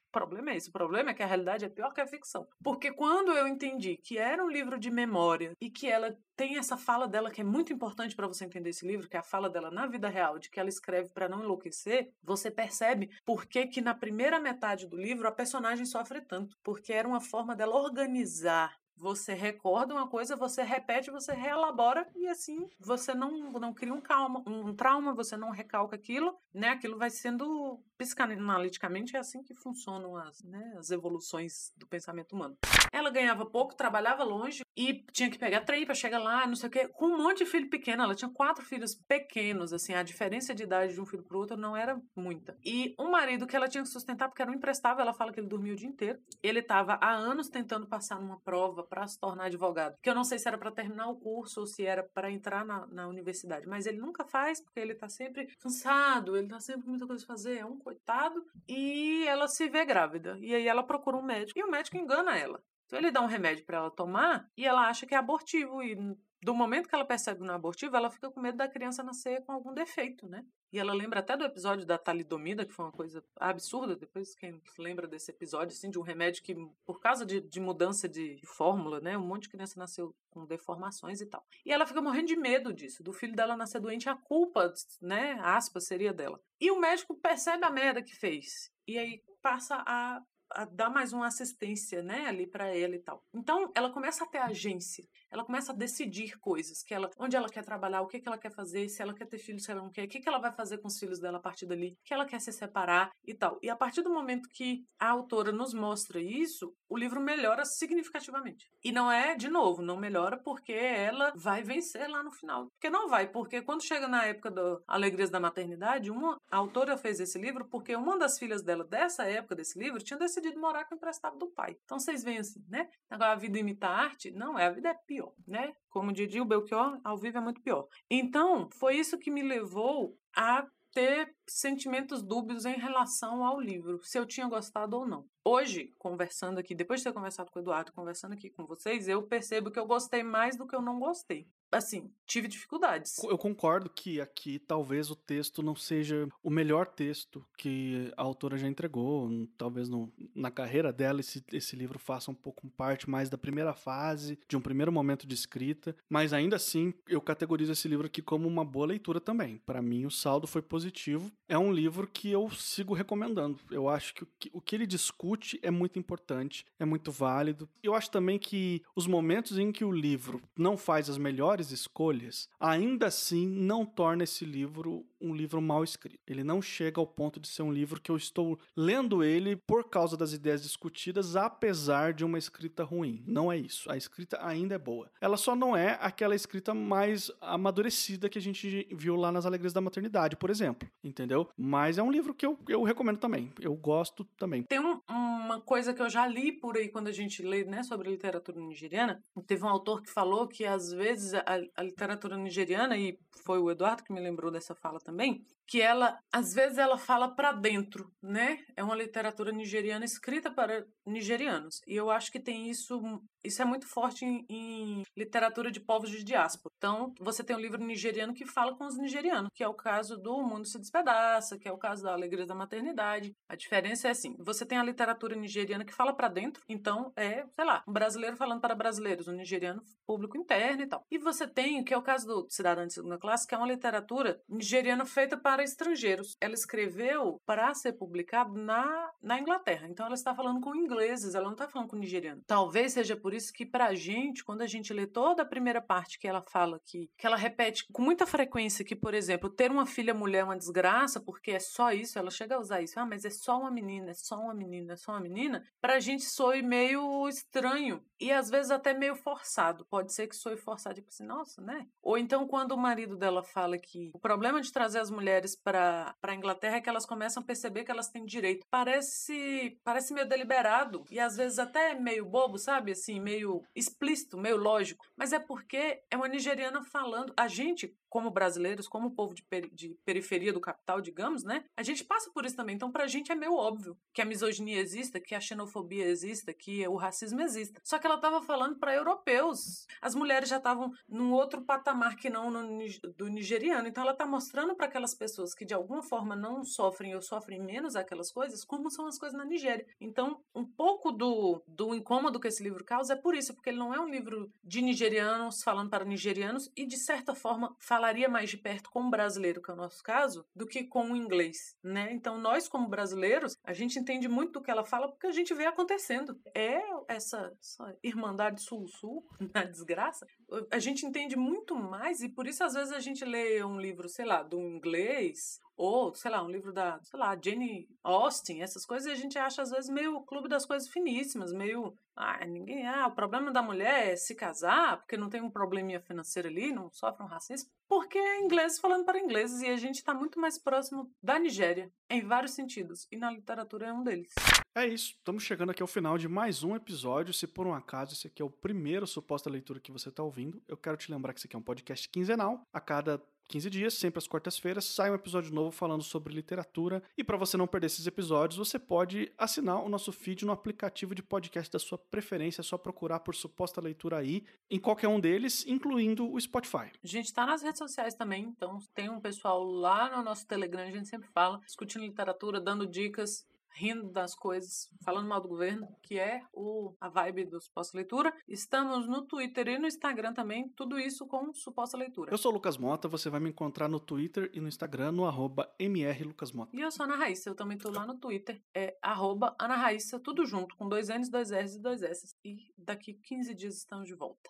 O 0.09 0.11
problema 0.11 0.51
é 0.51 0.57
esse. 0.57 0.69
O 0.69 0.73
problema 0.73 1.09
é 1.09 1.13
que 1.13 1.23
a 1.23 1.25
realidade 1.25 1.65
é 1.65 1.69
pior 1.69 1.91
que 1.91 2.01
a 2.01 2.05
ficção. 2.05 2.45
Porque 2.63 2.91
quando 2.91 3.31
eu 3.31 3.47
entendi 3.47 3.97
que 3.97 4.19
era 4.19 4.45
um 4.45 4.49
livro 4.49 4.77
de 4.77 4.91
memória 4.91 5.53
e 5.59 5.71
que 5.71 5.89
ela 5.89 6.15
tem 6.35 6.57
essa 6.57 6.77
fala 6.77 7.07
dela 7.07 7.31
que 7.31 7.41
é 7.41 7.43
muito 7.43 7.73
importante 7.73 8.15
para 8.15 8.27
você 8.27 8.45
entender 8.45 8.69
esse 8.69 8.85
livro, 8.85 9.09
que 9.09 9.15
é 9.15 9.21
a 9.21 9.23
fala 9.23 9.49
dela 9.49 9.71
na 9.71 9.87
vida 9.87 10.09
real, 10.09 10.37
de 10.37 10.51
que 10.51 10.59
ela 10.59 10.69
escreve 10.69 11.09
para 11.09 11.27
não 11.27 11.43
enlouquecer, 11.43 12.11
você 12.21 12.51
percebe 12.51 13.09
por 13.25 13.47
que 13.47 13.65
que 13.65 13.81
na 13.81 13.95
primeira 13.95 14.39
metade 14.39 14.87
do 14.87 14.97
livro 14.97 15.27
a 15.27 15.31
personagem 15.31 15.85
sofre 15.85 16.21
tanto, 16.21 16.55
porque 16.61 16.93
era 16.93 17.07
uma 17.07 17.21
forma 17.21 17.55
dela 17.55 17.75
organizar 17.75 18.77
você 18.95 19.33
recorda 19.33 19.93
uma 19.93 20.07
coisa, 20.07 20.35
você 20.35 20.63
repete, 20.63 21.11
você 21.11 21.33
reelabora 21.33 22.07
e 22.15 22.27
assim 22.27 22.69
você 22.79 23.13
não, 23.13 23.51
não 23.51 23.73
cria 23.73 23.93
um, 23.93 24.01
calma, 24.01 24.43
um 24.47 24.73
trauma, 24.73 25.13
você 25.13 25.35
não 25.35 25.51
recalca 25.51 25.95
aquilo, 25.95 26.37
né? 26.53 26.69
Aquilo 26.69 26.97
vai 26.97 27.09
sendo 27.09 27.79
psicanaliticamente 28.03 29.15
é 29.15 29.19
assim 29.19 29.41
que 29.43 29.53
funcionam 29.53 30.15
as, 30.17 30.43
né, 30.43 30.75
as 30.77 30.91
evoluções 30.91 31.71
do 31.77 31.87
pensamento 31.87 32.33
humano. 32.33 32.57
Ela 32.91 33.09
ganhava 33.09 33.45
pouco, 33.45 33.75
trabalhava 33.75 34.23
longe 34.23 34.63
e 34.75 35.03
tinha 35.11 35.29
que 35.29 35.37
pegar 35.37 35.61
trem 35.61 35.85
para 35.85 35.95
chegar 35.95 36.19
lá, 36.19 36.45
não 36.45 36.55
sei 36.55 36.69
o 36.69 36.71
quê, 36.71 36.87
com 36.87 37.05
um 37.05 37.17
monte 37.17 37.39
de 37.39 37.45
filho 37.45 37.69
pequeno. 37.69 38.03
Ela 38.03 38.15
tinha 38.15 38.29
quatro 38.29 38.63
filhos 38.63 38.95
pequenos, 38.95 39.73
assim, 39.73 39.93
a 39.93 40.03
diferença 40.03 40.53
de 40.53 40.63
idade 40.63 40.93
de 40.93 41.01
um 41.01 41.05
filho 41.05 41.23
pro 41.23 41.39
outro 41.39 41.57
não 41.57 41.75
era 41.75 41.99
muita. 42.15 42.57
E 42.63 42.93
um 42.99 43.09
marido 43.09 43.47
que 43.47 43.55
ela 43.55 43.67
tinha 43.67 43.83
que 43.83 43.89
sustentar 43.89 44.27
porque 44.27 44.41
era 44.41 44.51
um 44.51 44.55
imprestável, 44.55 45.01
ela 45.01 45.13
fala 45.13 45.31
que 45.31 45.39
ele 45.39 45.47
dormia 45.47 45.73
o 45.73 45.75
dia 45.75 45.87
inteiro. 45.87 46.19
Ele 46.41 46.59
estava 46.59 46.93
há 47.01 47.11
anos 47.11 47.49
tentando 47.49 47.87
passar 47.87 48.19
numa 48.19 48.39
prova 48.41 48.83
para 48.83 49.07
se 49.07 49.19
tornar 49.19 49.45
advogado, 49.45 49.97
que 50.01 50.09
eu 50.09 50.15
não 50.15 50.23
sei 50.23 50.39
se 50.39 50.47
era 50.47 50.57
para 50.57 50.71
terminar 50.71 51.07
o 51.07 51.15
curso 51.15 51.61
ou 51.61 51.67
se 51.67 51.85
era 51.85 52.03
para 52.03 52.31
entrar 52.31 52.65
na, 52.65 52.85
na 52.87 53.07
universidade, 53.07 53.67
mas 53.67 53.85
ele 53.85 53.97
nunca 53.97 54.25
faz 54.25 54.61
porque 54.61 54.79
ele 54.79 54.95
tá 54.95 55.09
sempre 55.09 55.47
cansado, 55.59 56.35
ele 56.35 56.47
tá 56.47 56.59
sempre 56.59 56.83
com 56.83 56.89
muita 56.89 57.07
coisa 57.07 57.23
a 57.23 57.27
fazer, 57.27 57.59
é 57.59 57.65
um 57.65 57.77
coitado. 57.93 58.43
E 58.67 59.25
ela 59.27 59.47
se 59.47 59.69
vê 59.69 59.85
grávida. 59.85 60.37
E 60.39 60.53
aí 60.53 60.67
ela 60.67 60.83
procura 60.83 61.17
um 61.17 61.23
médico 61.23 61.59
e 61.59 61.63
o 61.63 61.69
médico 61.69 61.97
engana 61.97 62.37
ela. 62.37 62.59
Então 62.93 63.01
ele 63.01 63.09
dá 63.09 63.21
um 63.21 63.25
remédio 63.25 63.65
para 63.65 63.79
ela 63.79 63.89
tomar 63.89 64.47
e 64.55 64.67
ela 64.67 64.87
acha 64.87 65.07
que 65.07 65.15
é 65.15 65.17
abortivo 65.17 65.81
e 65.81 66.15
do 66.43 66.53
momento 66.53 66.87
que 66.87 66.93
ela 66.93 67.03
percebe 67.03 67.41
não 67.41 67.53
é 67.53 67.55
abortivo, 67.55 67.95
ela 67.95 68.11
fica 68.11 68.29
com 68.29 68.39
medo 68.39 68.57
da 68.57 68.67
criança 68.67 69.01
nascer 69.01 69.43
com 69.43 69.51
algum 69.51 69.73
defeito, 69.73 70.27
né? 70.27 70.45
E 70.71 70.77
ela 70.77 70.93
lembra 70.93 71.19
até 71.19 71.35
do 71.35 71.43
episódio 71.43 71.87
da 71.87 71.97
talidomida, 71.97 72.65
que 72.65 72.71
foi 72.71 72.85
uma 72.85 72.91
coisa 72.91 73.23
absurda. 73.37 73.95
Depois, 73.95 74.35
quem 74.35 74.61
lembra 74.77 75.07
desse 75.07 75.31
episódio, 75.31 75.75
assim, 75.75 75.89
de 75.89 75.97
um 75.97 76.03
remédio 76.03 76.43
que, 76.43 76.53
por 76.85 76.99
causa 76.99 77.25
de, 77.25 77.41
de 77.41 77.59
mudança 77.59 78.07
de 78.07 78.39
fórmula, 78.43 78.99
né? 78.99 79.17
Um 79.17 79.25
monte 79.25 79.43
de 79.43 79.49
criança 79.49 79.79
nasceu 79.79 80.13
com 80.29 80.45
deformações 80.45 81.19
e 81.19 81.25
tal. 81.25 81.43
E 81.65 81.71
ela 81.71 81.87
fica 81.87 82.01
morrendo 82.01 82.27
de 82.27 82.35
medo 82.35 82.71
disso, 82.71 83.01
do 83.01 83.13
filho 83.13 83.35
dela 83.35 83.57
nascer 83.57 83.79
doente, 83.79 84.07
a 84.07 84.15
culpa, 84.15 84.71
né? 85.01 85.39
Aspas, 85.41 85.85
seria 85.85 86.13
dela. 86.13 86.39
E 86.59 86.69
o 86.69 86.79
médico 86.79 87.15
percebe 87.15 87.65
a 87.65 87.71
merda 87.71 88.03
que 88.03 88.15
fez. 88.15 88.71
E 88.87 88.99
aí 88.99 89.23
passa 89.41 89.83
a 89.87 90.21
a 90.53 90.65
dar 90.65 90.89
mais 90.89 91.13
uma 91.13 91.27
assistência, 91.27 92.01
né, 92.01 92.27
ali 92.27 92.47
para 92.47 92.67
ela 92.67 92.95
e 92.95 92.99
tal. 92.99 93.23
Então, 93.33 93.71
ela 93.75 93.91
começa 93.91 94.23
a 94.23 94.27
ter 94.27 94.39
agência 94.39 95.05
ela 95.33 95.43
começa 95.43 95.71
a 95.71 95.75
decidir 95.75 96.37
coisas, 96.39 96.83
que 96.83 96.93
ela, 96.93 97.09
onde 97.17 97.35
ela 97.35 97.49
quer 97.49 97.65
trabalhar, 97.65 98.01
o 98.01 98.07
que, 98.07 98.19
que 98.19 98.27
ela 98.27 98.37
quer 98.37 98.51
fazer, 98.51 98.87
se 98.87 99.01
ela 99.01 99.13
quer 99.13 99.25
ter 99.25 99.39
filhos, 99.39 99.63
se 99.63 99.71
ela 99.71 99.81
não 99.81 99.89
quer, 99.89 100.05
o 100.05 100.07
que, 100.07 100.19
que 100.19 100.29
ela 100.29 100.37
vai 100.37 100.51
fazer 100.51 100.77
com 100.77 100.87
os 100.87 100.99
filhos 100.99 101.19
dela 101.19 101.39
a 101.39 101.41
partir 101.41 101.65
dali, 101.65 101.97
que 102.05 102.13
ela 102.13 102.25
quer 102.25 102.39
se 102.39 102.51
separar 102.51 103.09
e 103.25 103.33
tal. 103.33 103.57
E 103.61 103.69
a 103.69 103.75
partir 103.75 104.03
do 104.03 104.13
momento 104.13 104.47
que 104.49 104.85
a 104.99 105.09
autora 105.09 105.51
nos 105.51 105.73
mostra 105.73 106.21
isso, 106.21 106.71
o 106.87 106.95
livro 106.95 107.19
melhora 107.19 107.65
significativamente. 107.65 108.69
E 108.83 108.91
não 108.91 109.11
é, 109.11 109.35
de 109.35 109.49
novo, 109.49 109.81
não 109.81 109.97
melhora 109.97 110.37
porque 110.37 110.71
ela 110.71 111.33
vai 111.35 111.63
vencer 111.63 112.07
lá 112.07 112.21
no 112.21 112.31
final. 112.31 112.67
Porque 112.73 112.89
não 112.89 113.07
vai, 113.07 113.27
porque 113.27 113.61
quando 113.61 113.83
chega 113.83 114.07
na 114.07 114.25
época 114.25 114.51
do 114.51 114.83
Alegrias 114.87 115.31
da 115.31 115.39
Maternidade, 115.39 116.11
uma 116.11 116.37
autora 116.51 116.95
fez 116.95 117.19
esse 117.19 117.39
livro 117.39 117.67
porque 117.67 117.95
uma 117.95 118.19
das 118.19 118.37
filhas 118.37 118.61
dela 118.61 118.83
dessa 118.83 119.23
época 119.23 119.55
desse 119.55 119.79
livro 119.79 120.03
tinha 120.03 120.19
decidido 120.19 120.59
morar 120.59 120.85
com 120.85 120.93
o 120.93 120.97
emprestado 120.97 121.37
do 121.39 121.49
pai. 121.51 121.75
Então 121.83 121.99
vocês 121.99 122.23
veem 122.23 122.37
assim, 122.37 122.63
né? 122.67 122.87
Agora 123.09 123.31
a 123.31 123.35
vida 123.35 123.57
imita 123.57 123.87
a 123.87 123.97
arte? 123.97 124.29
Não 124.31 124.59
é, 124.59 124.67
a 124.67 124.71
vida 124.71 124.89
é 124.89 124.93
pior 125.07 125.22
pior, 125.23 125.33
né? 125.47 125.73
Como 125.89 126.11
diria 126.11 126.41
o 126.41 126.45
Belchior, 126.45 126.99
ao 127.03 127.17
vivo 127.17 127.37
é 127.37 127.41
muito 127.41 127.61
pior. 127.61 127.87
Então, 128.09 128.69
foi 128.73 128.95
isso 128.97 129.17
que 129.17 129.31
me 129.31 129.43
levou 129.43 130.17
a 130.35 130.65
ter 130.93 131.33
sentimentos 131.47 132.21
dúbios 132.21 132.65
em 132.65 132.75
relação 132.75 133.43
ao 133.43 133.59
livro, 133.59 133.99
se 134.03 134.17
eu 134.17 134.27
tinha 134.27 134.47
gostado 134.47 134.95
ou 134.95 135.07
não. 135.07 135.25
Hoje, 135.43 135.91
conversando 135.97 136.59
aqui, 136.59 136.75
depois 136.75 136.99
de 136.99 137.05
ter 137.05 137.13
conversado 137.13 137.49
com 137.51 137.59
o 137.59 137.61
Eduardo, 137.63 137.91
conversando 137.93 138.33
aqui 138.33 138.51
com 138.51 138.65
vocês, 138.65 139.07
eu 139.07 139.23
percebo 139.23 139.71
que 139.71 139.79
eu 139.79 139.87
gostei 139.87 140.21
mais 140.21 140.55
do 140.55 140.67
que 140.67 140.75
eu 140.75 140.81
não 140.81 140.99
gostei 140.99 141.47
assim, 141.73 142.11
tive 142.25 142.47
dificuldades. 142.47 143.17
Eu 143.23 143.37
concordo 143.37 143.89
que 143.89 144.19
aqui 144.19 144.59
talvez 144.59 145.09
o 145.09 145.15
texto 145.15 145.61
não 145.61 145.75
seja 145.75 146.27
o 146.41 146.49
melhor 146.49 146.87
texto 146.87 147.45
que 147.57 148.11
a 148.17 148.23
autora 148.23 148.57
já 148.57 148.67
entregou. 148.67 149.29
Talvez 149.57 149.89
na 150.35 150.51
carreira 150.51 150.91
dela 150.91 151.19
esse, 151.19 151.43
esse 151.51 151.75
livro 151.75 151.99
faça 151.99 152.31
um 152.31 152.35
pouco 152.35 152.67
parte 152.71 153.09
mais 153.09 153.29
da 153.29 153.37
primeira 153.37 153.73
fase, 153.73 154.39
de 154.47 154.57
um 154.57 154.61
primeiro 154.61 154.91
momento 154.91 155.27
de 155.27 155.35
escrita. 155.35 155.95
Mas 156.09 156.33
ainda 156.33 156.55
assim, 156.55 156.93
eu 157.07 157.21
categorizo 157.21 157.71
esse 157.71 157.87
livro 157.87 158.07
aqui 158.07 158.21
como 158.21 158.47
uma 158.47 158.65
boa 158.65 158.87
leitura 158.87 159.19
também. 159.19 159.57
Para 159.65 159.81
mim, 159.81 160.05
o 160.05 160.11
saldo 160.11 160.47
foi 160.47 160.61
positivo. 160.61 161.31
É 161.47 161.57
um 161.57 161.71
livro 161.71 162.07
que 162.07 162.29
eu 162.29 162.49
sigo 162.51 162.93
recomendando. 162.93 163.59
Eu 163.69 163.89
acho 163.89 164.13
que 164.13 164.23
o, 164.23 164.27
que 164.39 164.49
o 164.53 164.61
que 164.61 164.75
ele 164.75 164.87
discute 164.87 165.59
é 165.61 165.71
muito 165.71 165.99
importante, 165.99 166.65
é 166.79 166.85
muito 166.85 167.11
válido. 167.11 167.69
Eu 167.81 167.93
acho 167.93 168.09
também 168.09 168.39
que 168.39 168.81
os 168.95 169.07
momentos 169.07 169.57
em 169.57 169.71
que 169.71 169.85
o 169.85 169.91
livro 169.91 170.41
não 170.57 170.77
faz 170.77 171.09
as 171.09 171.17
melhores 171.17 171.62
melhores 171.63 171.71
escolhas, 171.71 172.49
ainda 172.59 173.07
assim 173.07 173.47
não 173.47 173.85
torna 173.85 174.23
esse 174.23 174.45
livro 174.45 175.05
um 175.23 175.33
livro 175.33 175.61
mal 175.61 175.83
escrito. 175.83 176.19
Ele 176.27 176.43
não 176.43 176.61
chega 176.61 176.99
ao 176.99 177.07
ponto 177.07 177.39
de 177.39 177.47
ser 177.47 177.61
um 177.63 177.71
livro 177.71 178.01
que 178.01 178.11
eu 178.11 178.17
estou 178.17 178.59
lendo 178.75 179.23
ele 179.23 179.55
por 179.55 179.89
causa 179.89 180.17
das 180.17 180.33
ideias 180.33 180.61
discutidas, 180.61 181.35
apesar 181.35 182.13
de 182.13 182.25
uma 182.25 182.37
escrita 182.37 182.83
ruim. 182.83 183.23
Não 183.25 183.51
é 183.51 183.57
isso. 183.57 183.89
A 183.89 183.95
escrita 183.95 184.37
ainda 184.45 184.75
é 184.75 184.77
boa. 184.77 185.09
Ela 185.21 185.37
só 185.37 185.55
não 185.55 185.75
é 185.75 185.97
aquela 186.01 186.35
escrita 186.35 186.73
mais 186.73 187.31
amadurecida 187.39 188.29
que 188.29 188.37
a 188.37 188.41
gente 188.41 188.87
viu 188.91 189.15
lá 189.15 189.31
nas 189.31 189.45
Alegrias 189.45 189.71
da 189.73 189.79
Maternidade, 189.79 190.35
por 190.35 190.49
exemplo. 190.49 190.89
Entendeu? 191.03 191.47
Mas 191.57 191.97
é 191.97 192.03
um 192.03 192.11
livro 192.11 192.33
que 192.33 192.45
eu, 192.45 192.59
eu 192.67 192.83
recomendo 192.83 193.17
também. 193.17 193.51
Eu 193.61 193.73
gosto 193.75 194.25
também. 194.37 194.63
Tem 194.63 194.79
um, 194.79 194.99
uma 195.09 195.61
coisa 195.61 195.93
que 195.93 196.01
eu 196.01 196.09
já 196.09 196.27
li 196.27 196.51
por 196.51 196.75
aí 196.75 196.89
quando 196.89 197.07
a 197.07 197.11
gente 197.13 197.41
lê 197.41 197.63
né, 197.63 197.83
sobre 197.83 198.09
literatura 198.09 198.59
nigeriana. 198.59 199.21
Teve 199.47 199.63
um 199.63 199.69
autor 199.69 200.01
que 200.01 200.11
falou 200.11 200.47
que 200.47 200.65
às 200.65 200.91
vezes 200.91 201.33
a, 201.53 201.81
a 201.81 201.83
literatura 201.83 202.37
nigeriana, 202.37 202.97
e 202.97 203.17
foi 203.45 203.59
o 203.59 203.71
Eduardo 203.71 204.03
que 204.03 204.13
me 204.13 204.19
lembrou 204.19 204.51
dessa 204.51 204.75
fala 204.75 204.99
também, 204.99 205.43
que 205.67 205.81
ela, 205.81 206.17
às 206.31 206.53
vezes, 206.53 206.77
ela 206.77 206.97
fala 206.97 207.33
para 207.33 207.51
dentro, 207.51 208.11
né? 208.21 208.59
É 208.75 208.83
uma 208.83 208.95
literatura 208.95 209.51
nigeriana 209.51 210.05
escrita 210.05 210.51
para 210.51 210.85
nigerianos. 211.05 211.81
E 211.87 211.95
eu 211.95 212.09
acho 212.11 212.31
que 212.31 212.39
tem 212.39 212.69
isso, 212.69 213.01
isso 213.43 213.61
é 213.61 213.65
muito 213.65 213.87
forte 213.87 214.25
em, 214.25 214.45
em, 214.49 215.03
literatura 215.15 215.71
de 215.71 215.79
povos 215.79 216.09
de 216.09 216.23
diáspora. 216.23 216.73
Então, 216.77 217.13
você 217.19 217.43
tem 217.43 217.55
um 217.55 217.59
livro 217.59 217.83
nigeriano 217.83 218.33
que 218.33 218.45
fala 218.45 218.75
com 218.75 218.85
os 218.85 218.97
nigerianos, 218.97 219.49
que 219.53 219.63
é 219.63 219.67
o 219.67 219.73
caso 219.73 220.17
do 220.17 220.41
Mundo 220.41 220.65
se 220.65 220.79
Despedaça, 220.79 221.57
que 221.57 221.67
é 221.67 221.71
o 221.71 221.77
caso 221.77 222.03
da 222.03 222.13
Alegria 222.13 222.45
da 222.45 222.55
Maternidade. 222.55 223.33
A 223.47 223.55
diferença 223.55 224.07
é 224.07 224.11
assim, 224.11 224.35
você 224.39 224.65
tem 224.65 224.77
a 224.77 224.83
literatura 224.83 225.35
nigeriana 225.35 225.85
que 225.85 225.93
fala 225.93 226.13
para 226.13 226.27
dentro, 226.27 226.61
então 226.67 227.11
é, 227.15 227.45
sei 227.55 227.65
lá, 227.65 227.83
um 227.87 227.93
brasileiro 227.93 228.35
falando 228.35 228.61
para 228.61 228.75
brasileiros, 228.75 229.27
um 229.27 229.33
nigeriano 229.33 229.81
público 230.05 230.37
interno 230.37 230.83
e 230.83 230.87
tal. 230.87 231.05
E 231.09 231.17
você 231.17 231.47
tem 231.47 231.83
que 231.83 231.93
é 231.93 231.97
o 231.97 232.01
caso 232.01 232.27
do 232.27 232.47
Cidadão 232.49 232.85
de 232.85 232.93
Segunda 232.93 233.17
Classe, 233.17 233.47
que 233.47 233.55
é 233.55 233.57
uma 233.57 233.67
literatura 233.67 234.41
nigeriana 234.47 235.05
feita 235.05 235.37
para 235.37 235.63
estrangeiros. 235.63 236.35
Ela 236.41 236.53
escreveu 236.53 237.39
para 237.45 237.73
ser 237.73 237.93
publicado 237.93 238.53
na, 238.53 239.11
na 239.21 239.39
Inglaterra. 239.39 239.87
Então 239.89 240.05
ela 240.05 240.15
está 240.15 240.35
falando 240.35 240.59
com 240.61 240.75
ingleses, 240.75 241.35
ela 241.35 241.45
não 241.45 241.53
está 241.53 241.67
falando 241.67 241.89
com 241.89 241.95
nigeriano. 241.95 242.41
Talvez 242.45 242.93
seja 242.93 243.15
por 243.15 243.32
isso 243.33 243.51
que 243.53 243.65
para 243.65 243.87
a 243.87 243.95
gente, 243.95 244.43
quando 244.43 244.61
a 244.61 244.67
gente 244.67 244.93
lê 244.93 245.05
toda 245.05 245.43
a 245.43 245.45
primeira 245.45 245.81
parte 245.81 246.19
que 246.19 246.27
ela 246.27 246.43
fala 246.49 246.77
aqui, 246.77 247.09
que 247.17 247.25
ela 247.27 247.35
repete 247.35 247.85
com 247.91 248.01
muita 248.01 248.25
frequência 248.25 248.85
que, 248.85 248.95
por 248.95 249.13
exemplo, 249.13 249.49
ter 249.49 249.71
uma 249.71 249.85
filha 249.85 250.13
mulher 250.13 250.39
é 250.39 250.43
uma 250.43 250.57
desgraça, 250.57 251.19
porque 251.19 251.51
é 251.51 251.59
só 251.59 251.91
isso, 251.91 252.17
ela 252.17 252.31
chega 252.31 252.55
a 252.55 252.59
usar 252.59 252.81
isso. 252.81 252.99
Ah, 252.99 253.05
mas 253.05 253.25
é 253.25 253.29
só 253.29 253.59
uma 253.59 253.71
menina, 253.71 254.11
é 254.11 254.13
só 254.13 254.39
uma 254.39 254.53
menina, 254.53 254.93
é 254.93 254.95
só 254.95 255.11
uma 255.11 255.21
menina. 255.21 255.63
Para 255.81 255.95
a 255.95 255.99
gente 255.99 256.23
soe 256.23 256.61
meio 256.61 257.27
estranho 257.27 258.03
e 258.19 258.31
às 258.31 258.49
vezes 258.49 258.71
até 258.71 258.93
meio 258.93 259.15
forçado. 259.15 259.85
Pode 259.89 260.13
ser 260.13 260.27
que 260.27 260.35
soe 260.35 260.57
forçado, 260.57 260.95
tipo 260.95 261.09
assim, 261.09 261.25
nossa, 261.25 261.61
né? 261.61 261.87
Ou 262.01 262.17
então 262.17 262.47
quando 262.47 262.71
o 262.73 262.77
marido 262.77 263.17
dela 263.17 263.43
fala 263.43 263.77
que 263.77 264.11
o 264.13 264.19
problema 264.19 264.61
de 264.61 264.71
trazer 264.71 264.99
as 264.99 265.09
mulheres 265.09 265.23
mulheres 265.23 265.55
para 265.55 266.15
a 266.21 266.35
Inglaterra 266.35 266.77
é 266.77 266.81
que 266.81 266.89
elas 266.89 267.05
começam 267.05 267.41
a 267.41 267.45
perceber 267.45 267.83
que 267.83 267.91
elas 267.91 268.09
têm 268.09 268.25
direito. 268.25 268.65
Parece, 268.69 269.79
parece 269.83 270.13
meio 270.13 270.27
deliberado 270.27 271.05
e 271.09 271.19
às 271.19 271.35
vezes 271.35 271.59
até 271.59 271.93
meio 271.95 272.25
bobo, 272.25 272.57
sabe? 272.57 272.91
Assim, 272.91 273.19
meio 273.23 273.63
explícito, 273.75 274.37
meio 274.37 274.57
lógico. 274.57 275.05
Mas 275.15 275.33
é 275.33 275.39
porque 275.39 276.03
é 276.11 276.17
uma 276.17 276.27
nigeriana 276.27 276.83
falando. 276.83 277.33
A 277.37 277.47
gente, 277.47 277.95
como 278.09 278.29
brasileiros, 278.29 278.87
como 278.87 279.15
povo 279.15 279.33
de, 279.33 279.41
peri 279.43 279.69
de 279.71 279.97
periferia 280.05 280.53
do 280.53 280.59
capital, 280.59 281.01
digamos, 281.01 281.43
né? 281.43 281.63
A 281.75 281.83
gente 281.83 282.03
passa 282.03 282.29
por 282.31 282.45
isso 282.45 282.55
também. 282.55 282.75
Então, 282.75 282.91
pra 282.91 283.07
gente 283.07 283.31
é 283.31 283.35
meio 283.35 283.53
óbvio 283.53 283.97
que 284.13 284.21
a 284.21 284.25
misoginia 284.25 284.79
exista, 284.79 285.19
que 285.19 285.33
a 285.33 285.39
xenofobia 285.39 286.05
exista, 286.05 286.53
que 286.53 286.87
o 286.87 286.95
racismo 286.95 287.41
exista. 287.41 287.79
Só 287.83 287.97
que 287.97 288.05
ela 288.05 288.17
estava 288.17 288.41
falando 288.41 288.77
para 288.77 288.93
europeus. 288.93 289.87
As 290.01 290.13
mulheres 290.13 290.49
já 290.49 290.57
estavam 290.57 290.91
num 291.07 291.31
outro 291.31 291.61
patamar 291.61 292.15
que 292.15 292.29
não 292.29 292.51
no, 292.51 292.77
do 293.17 293.27
nigeriano. 293.27 293.87
Então, 293.87 294.03
ela 294.03 294.13
está 294.13 294.25
mostrando 294.25 294.75
para 294.75 294.85
aquelas 294.85 295.15
pessoas 295.15 295.53
que 295.53 295.65
de 295.65 295.73
alguma 295.73 296.03
forma 296.03 296.35
não 296.35 296.63
sofrem 296.63 297.15
ou 297.15 297.21
sofrem 297.21 297.61
menos 297.61 297.95
aquelas 297.95 298.31
coisas, 298.31 298.63
como 298.63 298.89
são 298.89 299.07
as 299.07 299.17
coisas 299.17 299.37
na 299.37 299.45
Nigéria. 299.45 299.85
Então, 299.99 300.41
um 300.53 300.65
pouco 300.65 301.11
do, 301.11 301.61
do 301.67 301.93
incômodo 301.95 302.39
que 302.39 302.47
esse 302.47 302.63
livro 302.63 302.83
causa 302.83 303.12
é 303.13 303.15
por 303.15 303.35
isso, 303.35 303.53
porque 303.53 303.69
ele 303.69 303.79
não 303.79 303.93
é 303.93 303.99
um 303.99 304.09
livro 304.09 304.51
de 304.63 304.81
nigerianos 304.81 305.63
falando 305.63 305.89
para 305.89 306.05
nigerianos 306.05 306.71
e, 306.75 306.85
de 306.85 306.97
certa 306.97 307.33
forma, 307.33 307.75
falaria 307.79 308.27
mais 308.27 308.49
de 308.49 308.57
perto 308.57 308.89
com 308.89 309.01
o 309.03 309.09
brasileiro, 309.09 309.61
que 309.61 309.71
é 309.71 309.73
o 309.73 309.77
nosso 309.77 310.03
caso, 310.03 310.45
do 310.55 310.67
que 310.67 310.83
com 310.83 311.11
o 311.11 311.15
inglês, 311.15 311.77
né? 311.83 312.11
Então, 312.11 312.37
nós, 312.37 312.67
como 312.67 312.87
brasileiros, 312.87 313.57
a 313.63 313.73
gente 313.73 313.97
entende 313.97 314.27
muito 314.27 314.53
do 314.53 314.61
que 314.61 314.71
ela 314.71 314.83
fala 314.83 315.07
porque 315.07 315.27
a 315.27 315.31
gente 315.31 315.53
vê 315.53 315.65
acontecendo. 315.65 316.39
É 316.53 316.81
essa, 317.07 317.55
essa 317.59 317.97
irmandade 318.03 318.61
sul-sul, 318.61 319.25
na 319.53 319.63
desgraça, 319.63 320.27
a 320.71 320.79
gente 320.79 321.05
entende 321.05 321.35
muito 321.35 321.75
mais 321.75 322.21
e 322.21 322.29
por 322.29 322.47
isso, 322.47 322.63
às 322.63 322.73
vezes, 322.73 322.91
a 322.91 322.99
gente 322.99 323.23
lê 323.23 323.63
um 323.63 323.79
livro, 323.79 324.09
sei 324.09 324.25
lá, 324.25 324.43
do 324.43 324.59
inglês 324.59 325.61
ou, 325.75 326.13
sei 326.13 326.31
lá, 326.31 326.43
um 326.43 326.49
livro 326.49 326.71
da, 326.71 326.99
sei 327.03 327.19
lá, 327.19 327.37
Jane 327.41 327.89
Austen, 328.03 328.61
essas 328.61 328.85
coisas 328.85 329.11
a 329.11 329.15
gente 329.15 329.37
acha 329.37 329.61
às 329.61 329.71
vezes 329.71 329.89
meio 329.89 330.21
clube 330.21 330.47
das 330.47 330.65
coisas 330.65 330.87
finíssimas, 330.87 331.51
meio, 331.51 331.97
ah, 332.15 332.45
ninguém, 332.45 332.87
ah, 332.87 333.07
o 333.07 333.15
problema 333.15 333.51
da 333.51 333.61
mulher 333.61 334.13
é 334.13 334.15
se 334.15 334.35
casar, 334.35 334.97
porque 334.97 335.17
não 335.17 335.29
tem 335.29 335.41
um 335.41 335.49
probleminha 335.49 335.99
financeiro 335.99 336.47
ali, 336.47 336.71
não 336.71 336.91
sofre 336.91 337.23
um 337.23 337.27
racismo, 337.27 337.69
porque 337.87 338.17
é 338.17 338.41
inglês 338.41 338.79
falando 338.79 339.05
para 339.05 339.19
ingleses 339.19 339.61
e 339.61 339.67
a 339.67 339.77
gente 339.77 339.95
está 339.95 340.13
muito 340.13 340.39
mais 340.39 340.57
próximo 340.57 341.11
da 341.21 341.39
Nigéria, 341.39 341.91
em 342.09 342.25
vários 342.25 342.53
sentidos, 342.53 343.07
e 343.11 343.17
na 343.17 343.31
literatura 343.31 343.87
é 343.87 343.93
um 343.93 344.03
deles. 344.03 344.33
É 344.75 344.87
isso, 344.87 345.13
estamos 345.17 345.43
chegando 345.43 345.69
aqui 345.69 345.83
ao 345.83 345.87
final 345.87 346.17
de 346.17 346.27
mais 346.27 346.63
um 346.63 346.75
episódio. 346.75 347.31
Se 347.31 347.45
por 347.45 347.67
um 347.67 347.73
acaso 347.75 348.13
esse 348.13 348.25
aqui 348.25 348.41
é 348.41 348.45
o 348.45 348.49
primeiro 348.49 349.05
suposta 349.05 349.47
leitura 349.47 349.79
que 349.79 349.91
você 349.91 350.09
está 350.09 350.23
ouvindo, 350.23 350.59
eu 350.67 350.75
quero 350.75 350.97
te 350.97 351.11
lembrar 351.11 351.31
que 351.31 351.39
esse 351.39 351.45
aqui 351.45 351.55
é 351.55 351.59
um 351.59 351.63
podcast 351.63 352.09
quinzenal. 352.09 352.61
A 352.73 352.81
cada 352.81 353.21
15 353.47 353.69
dias, 353.69 353.93
sempre 353.93 354.17
às 354.17 354.27
quartas-feiras, 354.27 354.85
sai 354.85 355.11
um 355.11 355.15
episódio 355.15 355.53
novo 355.53 355.71
falando 355.71 356.03
sobre 356.03 356.33
literatura. 356.33 357.03
E 357.17 357.23
para 357.23 357.37
você 357.37 357.57
não 357.57 357.67
perder 357.67 357.87
esses 357.87 358.07
episódios, 358.07 358.57
você 358.57 358.79
pode 358.79 359.31
assinar 359.37 359.83
o 359.83 359.89
nosso 359.89 360.11
feed 360.11 360.45
no 360.45 360.51
aplicativo 360.51 361.13
de 361.13 361.21
podcast 361.21 361.71
da 361.71 361.79
sua 361.79 361.97
preferência. 361.97 362.61
É 362.61 362.63
só 362.63 362.77
procurar 362.77 363.19
por 363.19 363.35
suposta 363.35 363.81
leitura 363.81 364.17
aí, 364.17 364.43
em 364.69 364.79
qualquer 364.79 365.07
um 365.07 365.19
deles, 365.19 365.65
incluindo 365.67 366.31
o 366.31 366.39
Spotify. 366.39 366.91
A 367.03 367.07
gente 367.07 367.25
está 367.25 367.45
nas 367.45 367.61
redes 367.61 367.79
sociais 367.79 368.15
também, 368.15 368.43
então 368.43 368.79
tem 368.93 369.09
um 369.09 369.19
pessoal 369.19 369.63
lá 369.63 370.15
no 370.15 370.23
nosso 370.23 370.47
Telegram, 370.47 370.83
a 370.83 370.91
gente 370.91 371.07
sempre 371.07 371.29
fala, 371.29 371.59
discutindo 371.65 372.03
literatura, 372.03 372.59
dando 372.59 372.87
dicas 372.87 373.45
rindo 373.73 374.09
das 374.11 374.35
coisas, 374.35 374.89
falando 375.03 375.27
mal 375.27 375.41
do 375.41 375.47
governo, 375.47 375.87
que 376.01 376.19
é 376.19 376.41
o, 376.53 376.95
a 376.99 377.09
vibe 377.09 377.45
do 377.45 377.59
Suposta 377.59 377.97
Leitura. 377.97 378.33
Estamos 378.47 379.07
no 379.07 379.23
Twitter 379.23 379.67
e 379.67 379.79
no 379.79 379.87
Instagram 379.87 380.33
também, 380.33 380.69
tudo 380.69 380.99
isso 380.99 381.25
com 381.27 381.53
Suposta 381.53 381.97
Leitura. 381.97 382.31
Eu 382.31 382.37
sou 382.37 382.51
o 382.51 382.55
Lucas 382.55 382.77
Mota, 382.77 383.07
você 383.07 383.29
vai 383.29 383.39
me 383.39 383.49
encontrar 383.49 383.87
no 383.87 383.99
Twitter 383.99 384.49
e 384.53 384.59
no 384.59 384.67
Instagram 384.67 385.11
no 385.11 385.25
arroba 385.25 385.73
mrlucasmota. 385.79 386.75
E 386.75 386.81
eu 386.81 386.91
sou 386.91 387.05
a 387.05 387.09
Ana 387.09 387.17
Raíssa, 387.17 387.49
eu 387.49 387.55
também 387.55 387.77
tô 387.77 387.89
lá 387.89 388.05
no 388.05 388.17
Twitter, 388.17 388.61
é 388.73 388.97
arroba 389.01 389.55
Ana 389.59 389.75
Raíssa, 389.75 390.19
tudo 390.19 390.45
junto, 390.45 390.75
com 390.75 390.87
dois 390.87 391.09
N's, 391.09 391.29
dois 391.29 391.51
R's 391.51 391.75
e 391.75 391.81
dois 391.81 392.01
S's. 392.01 392.35
E 392.43 392.57
daqui 392.77 393.13
15 393.13 393.53
dias 393.53 393.77
estamos 393.77 394.07
de 394.07 394.15
volta. 394.15 394.49